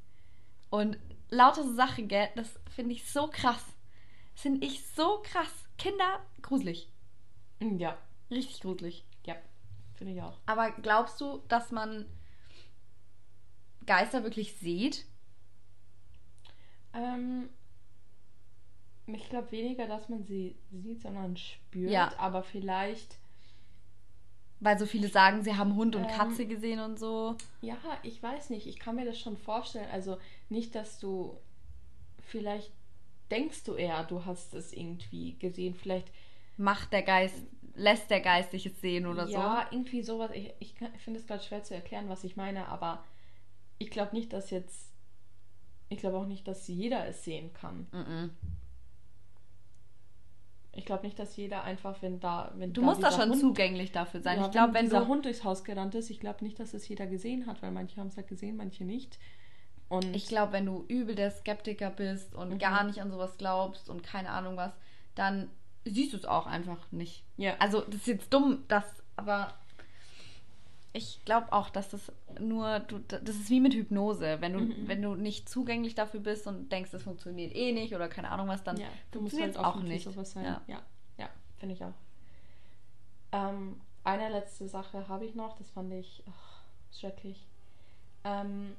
[0.70, 0.98] Und
[1.30, 3.64] lauter so Sachen, gell, das finde ich so krass.
[4.34, 5.52] Finde ich so krass.
[5.78, 6.90] Kinder, gruselig.
[7.60, 7.96] ja,
[8.30, 9.04] Richtig gruselig.
[9.26, 9.36] ja,
[9.94, 10.38] finde ich auch.
[10.46, 12.06] Aber glaubst du, dass man
[13.86, 15.06] Geister wirklich sieht?
[16.94, 17.48] Ähm,
[19.06, 21.90] ich glaube weniger, dass man sie sieht, sondern spürt.
[21.90, 22.12] Ja.
[22.18, 23.18] Aber vielleicht,
[24.60, 26.10] Weil so viele sagen, sie haben Hund und Ähm.
[26.10, 27.36] Katze gesehen und so.
[27.60, 28.66] ja, ich weiß nicht.
[28.66, 29.90] Ich kann mir das schon vorstellen.
[29.90, 31.36] Also nicht, dass du
[32.20, 32.72] vielleicht
[33.30, 35.74] denkst du eher, du hast es irgendwie gesehen.
[35.74, 36.08] Vielleicht
[36.58, 37.42] Macht der Geist,
[37.74, 40.30] lässt der Geist dich es sehen oder ja, irgendwie sowas.
[40.34, 43.02] Ich, ich, finde es gerade schwer zu erklären, was ich meine, aber
[43.78, 44.90] ich glaube nicht, dass jetzt.
[45.88, 47.86] Ich glaube auch nicht, dass jeder es sehen kann.
[47.90, 47.98] so?
[47.98, 48.30] Mm-mm.
[50.74, 53.30] Ich glaube nicht, dass jeder einfach, wenn da, wenn Du da musst da dieser schon
[53.30, 54.38] Hund, zugänglich dafür sein.
[54.38, 55.08] Ja, ich glaube, wenn dieser du.
[55.08, 58.00] Hund durchs Haus gerannt ist, ich glaube nicht, dass es jeder gesehen hat, weil manche
[58.00, 59.18] haben es halt gesehen, manche nicht.
[59.88, 62.58] Und Ich glaube, wenn du übel der Skeptiker bist und Mhm.
[62.58, 64.72] gar nicht an sowas glaubst und keine Ahnung was,
[65.14, 65.50] dann
[65.84, 67.24] siehst du es auch einfach nicht.
[67.36, 68.84] ja, Also, das ist jetzt dumm, das,
[69.16, 69.52] aber
[70.94, 74.38] ich glaube auch, dass das nur, du, das ist wie mit Hypnose.
[74.40, 74.88] Wenn du, Mhm.
[74.88, 78.48] wenn du nicht zugänglich dafür bist und denkst, das funktioniert eh nicht oder keine Ahnung
[78.48, 80.04] was, dann ja, funktioniert halt es auch offen für nicht.
[80.04, 80.44] sowas sein.
[80.44, 80.62] Ja.
[80.66, 80.82] Ja,
[81.18, 81.28] ja,
[81.58, 81.94] finde ich auch.
[83.32, 86.62] Ähm, eine letzte Sache habe ich noch, das fand ich ach,
[86.92, 87.46] schrecklich.
[88.24, 88.74] Ähm,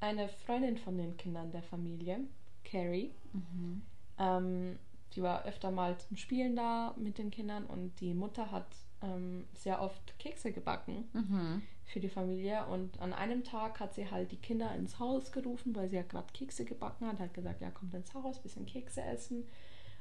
[0.00, 2.20] eine Freundin von den Kindern der Familie,
[2.64, 3.82] Carrie, Mhm.
[4.18, 4.78] Ähm,
[5.14, 8.66] die war öfter mal zum Spielen da mit den Kindern und die Mutter hat
[9.02, 11.62] ähm, sehr oft Kekse gebacken Mhm.
[11.84, 15.74] für die Familie und an einem Tag hat sie halt die Kinder ins Haus gerufen,
[15.74, 19.02] weil sie ja gerade Kekse gebacken hat, hat gesagt, ja kommt ins Haus, bisschen Kekse
[19.02, 19.46] essen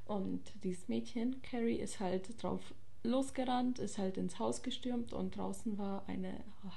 [0.06, 2.74] und dieses Mädchen, Carrie, ist halt drauf
[3.04, 6.34] losgerannt, ist halt ins Haus gestürmt und draußen war eine
[6.66, 6.72] oh,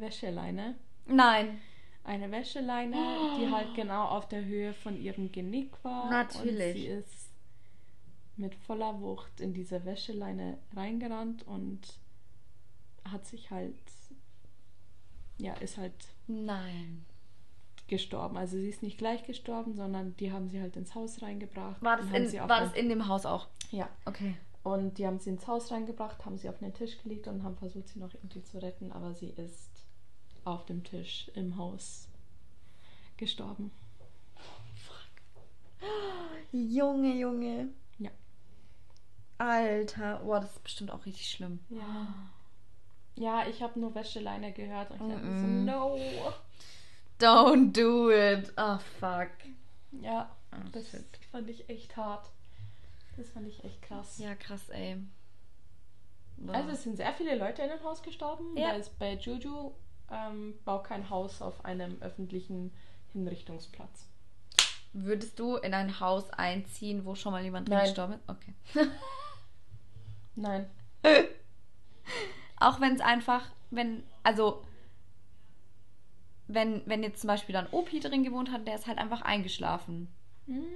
[0.00, 0.74] Wäscheleine
[1.06, 1.58] Nein.
[2.04, 2.96] eine Wäscheleine,
[3.38, 6.10] die halt genau auf der Höhe von ihrem Genick war.
[6.10, 6.74] Natürlich.
[6.74, 7.29] Und sie ist
[8.40, 11.80] mit voller Wucht in diese Wäscheleine reingerannt und
[13.04, 13.74] hat sich halt,
[15.38, 15.94] ja, ist halt
[16.26, 17.04] Nein.
[17.86, 18.36] gestorben.
[18.36, 21.82] Also sie ist nicht gleich gestorben, sondern die haben sie halt ins Haus reingebracht.
[21.82, 23.48] War das, in, war das in dem Haus auch?
[23.70, 23.88] Ja.
[24.04, 24.36] Okay.
[24.62, 27.56] Und die haben sie ins Haus reingebracht, haben sie auf den Tisch gelegt und haben
[27.56, 29.86] versucht, sie noch irgendwie zu retten, aber sie ist
[30.44, 32.08] auf dem Tisch im Haus
[33.16, 33.70] gestorben.
[36.52, 37.68] Junge, Junge.
[39.40, 41.60] Alter, boah, das ist bestimmt auch richtig schlimm.
[41.70, 42.06] Ja.
[43.16, 45.98] Ja, ich habe nur Wäscheleine gehört und ich dachte so, no.
[47.18, 48.52] Don't do it.
[48.56, 49.30] Oh, fuck.
[50.02, 51.04] Ja, Oh, das shit.
[51.30, 52.28] fand ich echt hart.
[53.16, 54.18] Das fand ich echt krass.
[54.18, 54.96] Ja, krass, ey.
[56.36, 56.54] Boah.
[56.54, 58.56] Also es sind sehr viele Leute in dem Haus gestorben.
[58.56, 58.70] Ja.
[58.70, 59.72] Da ist bei Juju
[60.10, 62.72] ähm, bau kein Haus auf einem öffentlichen
[63.12, 64.06] Hinrichtungsplatz.
[64.92, 67.86] Würdest du in ein Haus einziehen, wo schon mal jemand drin Nein.
[67.86, 68.28] gestorben ist?
[68.28, 68.54] Okay.
[70.36, 70.68] Nein.
[72.60, 74.62] Auch wenn es einfach, wenn, also,
[76.48, 80.08] wenn, wenn jetzt zum Beispiel dann Opi drin gewohnt hat, der ist halt einfach eingeschlafen.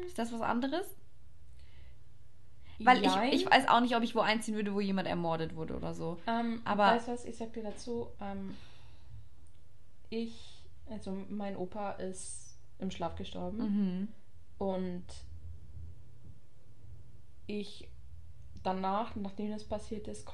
[0.07, 0.87] Ist das was anderes?
[2.79, 5.77] Weil ich, ich weiß auch nicht, ob ich wo einziehen würde, wo jemand ermordet wurde
[5.77, 6.19] oder so.
[6.27, 8.57] Ähm, Aber- aber weißt du was, ich sag dir dazu, ähm,
[10.11, 14.09] ich, also mein Opa ist im Schlaf gestorben Mhm.
[14.59, 15.05] und
[17.47, 17.89] ich
[18.65, 20.27] danach, nachdem das passiert ist,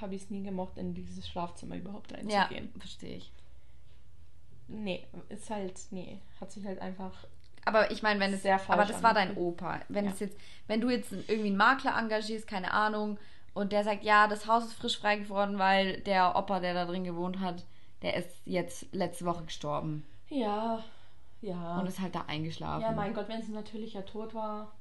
[0.00, 2.72] habe ich es nie gemocht, in dieses Schlafzimmer überhaupt Ja, reinzugehen.
[2.78, 3.30] verstehe ich.
[4.66, 7.12] Nee, ist halt, nee, hat sich halt einfach,
[7.64, 9.36] Aber ich meine, wenn es Sehr falsch aber das war dein.
[9.36, 9.80] Opa.
[9.88, 10.10] Wenn Ja.
[10.12, 13.18] es jetzt, wenn du jetzt irgendwie einen Makler engagierst, keine Ahnung,
[13.54, 16.84] und der sagt, ja, das Haus ist frisch frei geworden, weil der Opa, der da
[16.86, 17.64] drin gewohnt hat,
[18.02, 20.84] der ist jetzt letzte Woche gestorben ja,
[21.40, 21.78] ja.
[21.80, 22.82] und ist halt da eingeschlafen.
[22.82, 24.72] ja, mein Gott, wenn es ein natürlicher Tod war,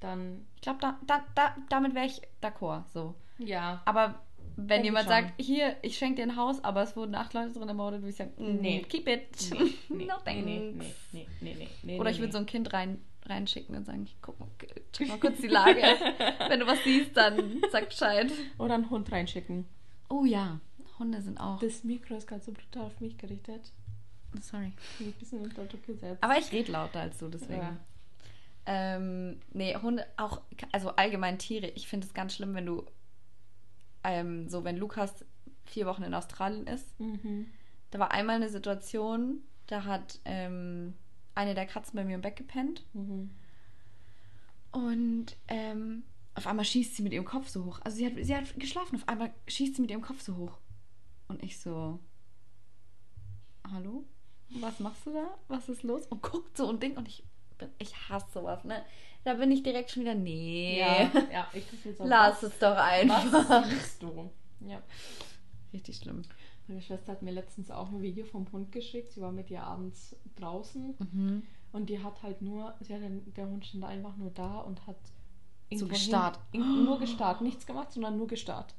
[0.00, 2.84] dann, Ich glaube, da, da, da, damit wäre ich d'accord.
[2.92, 3.14] So.
[3.38, 3.82] ja.
[3.84, 4.20] Aber
[4.56, 7.52] wenn Denk jemand sagt, hier, ich schenke dir ein Haus, aber es wurden acht Leute
[7.52, 8.82] drin ermordet, würde ich sagen, mm, Nee.
[8.82, 9.28] keep it.
[9.52, 10.44] Nee, nee, no nee, thanks.
[10.44, 13.84] nee, nee, nee, nee, nee, nee, Oder ich würde so ein Kind rein, reinschicken und
[13.84, 14.48] sagen, guck mal,
[14.92, 15.80] check mal kurz die Lage.
[16.48, 18.32] Wenn du was siehst, dann sag Bescheid.
[18.58, 19.64] Oder einen Hund reinschicken.
[20.08, 20.58] Oh ja,
[20.98, 21.60] Hunde sind auch.
[21.60, 23.70] Das Mikro ist gerade so brutal auf mich gerichtet.
[24.40, 24.72] Sorry.
[24.92, 26.22] Ich bin ein bisschen unter Druck gesetzt.
[26.22, 27.60] Aber ich rede lauter als du, deswegen.
[27.62, 27.76] Ja.
[28.70, 30.42] Ähm, nee, Hunde, auch,
[30.72, 31.68] also allgemein Tiere.
[31.68, 32.84] Ich finde es ganz schlimm, wenn du,
[34.04, 35.24] ähm, so wenn Lukas
[35.64, 37.00] vier Wochen in Australien ist.
[37.00, 37.46] Mhm.
[37.90, 40.92] Da war einmal eine Situation, da hat ähm,
[41.34, 43.30] eine der Katzen bei mir im Bett gepennt Mhm.
[44.72, 46.02] und ähm,
[46.34, 47.80] auf einmal schießt sie mit ihrem Kopf so hoch.
[47.84, 50.58] Also sie hat, sie hat geschlafen, auf einmal schießt sie mit ihrem Kopf so hoch.
[51.26, 51.98] Und ich so,
[53.72, 54.04] hallo?
[54.60, 55.38] Was machst du da?
[55.48, 56.06] Was ist los?
[56.06, 57.22] Und guckt so und Ding und ich
[57.58, 58.84] bin, ich hasse sowas, ne?
[59.24, 60.78] Da bin ich direkt schon wieder, nee.
[60.80, 63.24] Ja, ja, ich jetzt auch Lass was- es doch einfach.
[63.50, 64.30] Was siehst du?
[64.60, 64.80] Ja.
[65.72, 66.22] Richtig schlimm.
[66.66, 69.12] Meine Schwester hat mir letztens auch ein Video vom Hund geschickt.
[69.12, 71.42] Sie war mit ihr abends draußen Mhm.
[71.72, 74.86] und die hat halt nur, sie hat, dann- der Hund stand einfach nur da und
[74.86, 74.96] hat
[75.70, 76.38] irgendwo gestarrt.
[76.52, 78.74] hin- in- nur gestarrt, nichts gemacht, sondern nur gestarrt.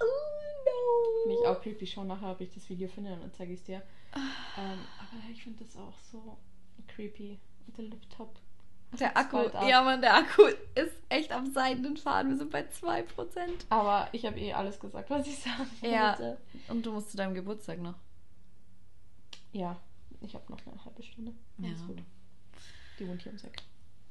[0.00, 1.86] Oh Finde ich auch creepy.
[1.86, 3.82] Schau nachher, ob ich das Video finde und dann zeige ich es dir.
[4.14, 6.36] Ähm, aber ich finde das auch so
[6.86, 7.38] creepy.
[7.66, 8.38] Der Laptop.
[8.98, 10.42] Der Akku, ja man, der Akku
[10.74, 12.30] ist echt am seidenen Faden.
[12.30, 13.04] Wir sind bei 2%.
[13.68, 16.10] Aber ich habe eh alles gesagt, was ich sagen Ja.
[16.10, 16.38] wollte.
[16.68, 17.96] Und du musst zu deinem Geburtstag noch.
[19.52, 19.80] Ja,
[20.20, 21.32] ich habe noch eine halbe Stunde.
[21.58, 21.70] Ja.
[21.86, 22.02] Gut.
[22.98, 23.62] Die wohnt hier um Eck.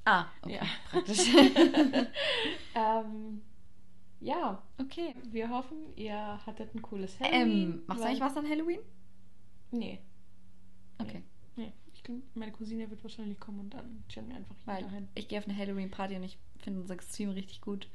[0.06, 0.56] Ah, okay.
[0.56, 0.62] Ja.
[0.92, 1.34] Praktisch.
[2.76, 3.42] ähm,
[4.20, 5.16] ja, okay.
[5.32, 7.42] wir hoffen, ihr hattet ein cooles Halloween.
[7.42, 8.80] Ähm, machst du eigentlich was an Halloween?
[9.72, 10.02] Nee.
[11.00, 11.20] Okay.
[11.20, 11.24] Nee.
[12.08, 15.08] Ich meine Cousine wird wahrscheinlich kommen und dann chillen wir einfach hier Weil daheim.
[15.16, 17.88] ich gehe auf eine Halloween-Party und ich finde unser Kostüm richtig gut.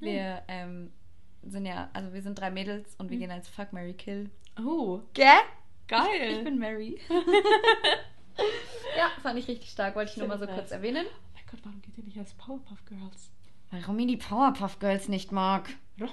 [0.00, 0.90] Wir ähm,
[1.42, 3.20] sind ja, also wir sind drei Mädels und wir Mhm.
[3.20, 4.28] gehen als Fuck, Mary Kill.
[4.58, 5.26] Oh, Gell?
[5.88, 6.32] geil.
[6.38, 7.00] Ich bin Mary.
[8.96, 9.94] ja, fand ich richtig stark.
[9.96, 10.72] Wollte ich nur mal so ich kurz nice.
[10.72, 11.06] erwähnen.
[11.06, 13.30] Oh mein Gott, warum geht ihr nicht als Powerpuff Girls?
[13.70, 15.70] Weil Romy die Powerpuff Girls nicht mag.
[16.00, 16.10] Romy?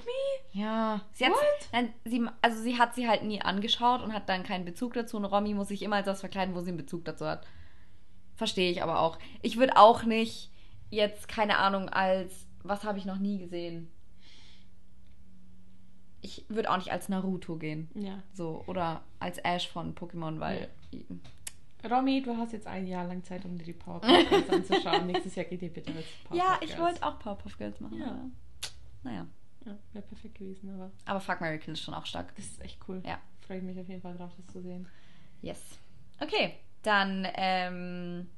[0.54, 1.02] Ja.
[1.14, 1.34] Sie hat,
[1.72, 5.18] nein, sie, also sie hat sie halt nie angeschaut und hat dann keinen Bezug dazu.
[5.18, 7.46] Und Romy muss sich immer als das verkleiden, wo sie einen Bezug dazu hat.
[8.36, 9.18] Verstehe ich aber auch.
[9.42, 10.52] Ich würde auch nicht
[10.90, 13.90] jetzt, keine Ahnung, als, was habe ich noch nie gesehen?
[16.22, 17.90] Ich würde auch nicht als Naruto gehen.
[17.96, 18.22] Ja.
[18.34, 20.70] So, oder als Ash von Pokémon, weil.
[21.90, 25.08] Romy, du hast jetzt ein Jahr lang Zeit, um dir die Powerpuff Girls anzuschauen.
[25.08, 26.82] Nächstes Jahr geht ihr bitte als Powerpuff Ja, ich Girls.
[26.82, 27.98] wollte auch Powerpuff Girls machen.
[28.00, 28.20] Ja.
[29.02, 29.26] Naja.
[29.66, 32.36] Ja, wäre perfekt gewesen, aber Aber Fuck Mary Kill ist schon auch stark.
[32.36, 33.02] das ist echt cool.
[33.06, 33.20] Ja.
[33.46, 34.88] Freue ich mich auf jeden Fall drauf, das zu sehen.
[35.42, 35.60] Yes.
[36.20, 38.30] Okay, dann ähm,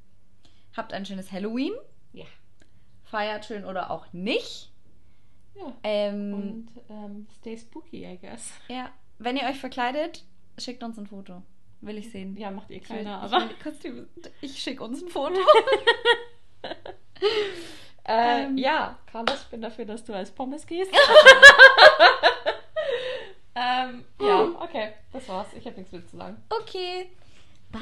[0.76, 1.72] habt ein schönes Halloween.
[2.12, 2.24] Ja.
[3.04, 4.70] Feiert schön oder auch nicht.
[5.54, 5.72] Ja.
[5.82, 8.52] Ähm, Und ähm, stay spooky, I guess.
[8.68, 10.24] ja, wenn ihr euch verkleidet,
[10.58, 11.42] schickt uns ein Foto.
[11.80, 12.36] Will ich sehen.
[12.36, 13.48] Ja, macht ihr Ich will, keiner, ich, aber.
[13.48, 14.08] will Kostüme.
[14.40, 15.38] ich schicke uns ein Foto.
[18.06, 18.58] Äh, Ähm.
[18.58, 20.92] ja, Carlos, ich bin dafür, dass du als Pommes gehst.
[23.54, 25.48] ähm, ja, okay, das war's.
[25.54, 26.36] Ich habe nichts mehr zu sagen.
[26.50, 27.10] Okay.
[27.72, 27.80] Bye.